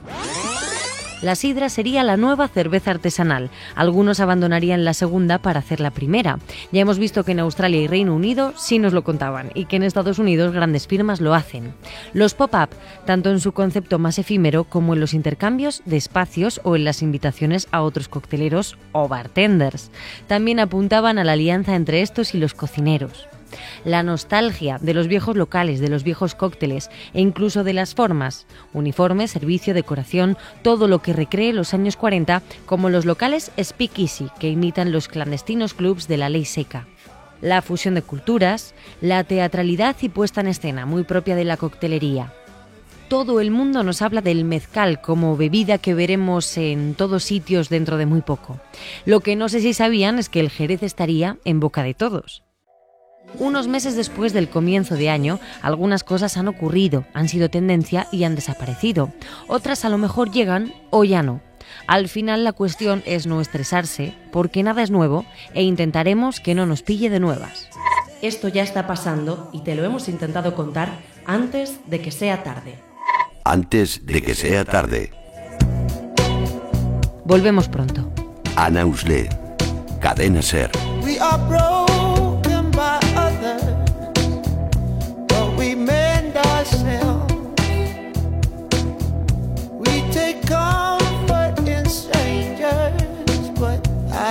[1.25, 3.49] La sidra sería la nueva cerveza artesanal.
[3.73, 6.37] Algunos abandonarían la segunda para hacer la primera.
[6.71, 9.77] Ya hemos visto que en Australia y Reino Unido sí nos lo contaban y que
[9.77, 11.73] en Estados Unidos grandes firmas lo hacen.
[12.13, 12.69] Los pop-up,
[13.07, 17.01] tanto en su concepto más efímero como en los intercambios de espacios o en las
[17.01, 19.89] invitaciones a otros cocteleros o bartenders.
[20.27, 23.27] También apuntaban a la alianza entre estos y los cocineros
[23.83, 28.47] la nostalgia de los viejos locales, de los viejos cócteles e incluso de las formas,
[28.73, 34.49] uniforme, servicio, decoración, todo lo que recree los años 40, como los locales speakeasy que
[34.49, 36.87] imitan los clandestinos clubs de la ley seca.
[37.41, 42.33] La fusión de culturas, la teatralidad y puesta en escena muy propia de la coctelería.
[43.07, 47.97] Todo el mundo nos habla del mezcal como bebida que veremos en todos sitios dentro
[47.97, 48.59] de muy poco.
[49.05, 52.44] Lo que no sé si sabían es que el Jerez estaría en boca de todos.
[53.37, 58.23] Unos meses después del comienzo de año, algunas cosas han ocurrido, han sido tendencia y
[58.23, 59.11] han desaparecido.
[59.47, 61.41] Otras a lo mejor llegan o ya no.
[61.87, 66.65] Al final la cuestión es no estresarse, porque nada es nuevo, e intentaremos que no
[66.65, 67.67] nos pille de nuevas.
[68.21, 72.75] Esto ya está pasando y te lo hemos intentado contar antes de que sea tarde.
[73.43, 75.11] Antes de que sea tarde.
[77.25, 78.09] Volvemos pronto.
[78.55, 79.29] Ana Usle.
[79.99, 80.71] Cadena Ser.
[81.03, 81.37] We are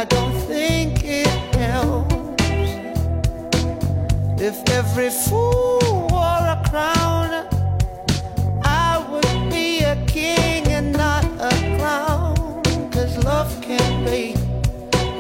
[0.05, 1.27] I don't think it
[1.57, 2.13] helps.
[4.39, 5.81] If every fool
[6.11, 7.49] wore a crown,
[8.63, 11.49] I would be a king and not a
[11.79, 12.63] clown.
[12.93, 14.37] Cause love can be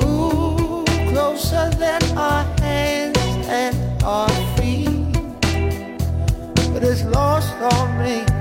[0.04, 3.16] Ooh, closer than our hands
[3.48, 4.28] and our
[4.58, 5.14] feet.
[6.74, 8.33] But it's lost on me.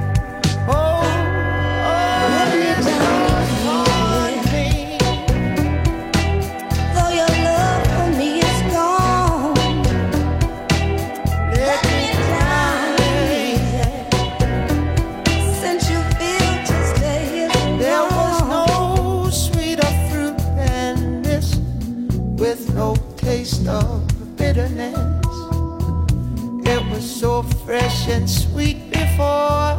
[27.23, 29.77] So fresh and sweet before,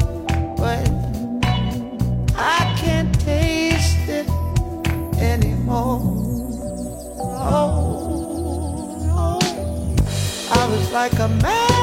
[0.56, 0.88] but
[2.34, 4.26] I can't taste it
[5.18, 6.00] anymore.
[7.20, 7.76] Oh,
[9.04, 9.38] no.
[10.58, 11.73] I was like a man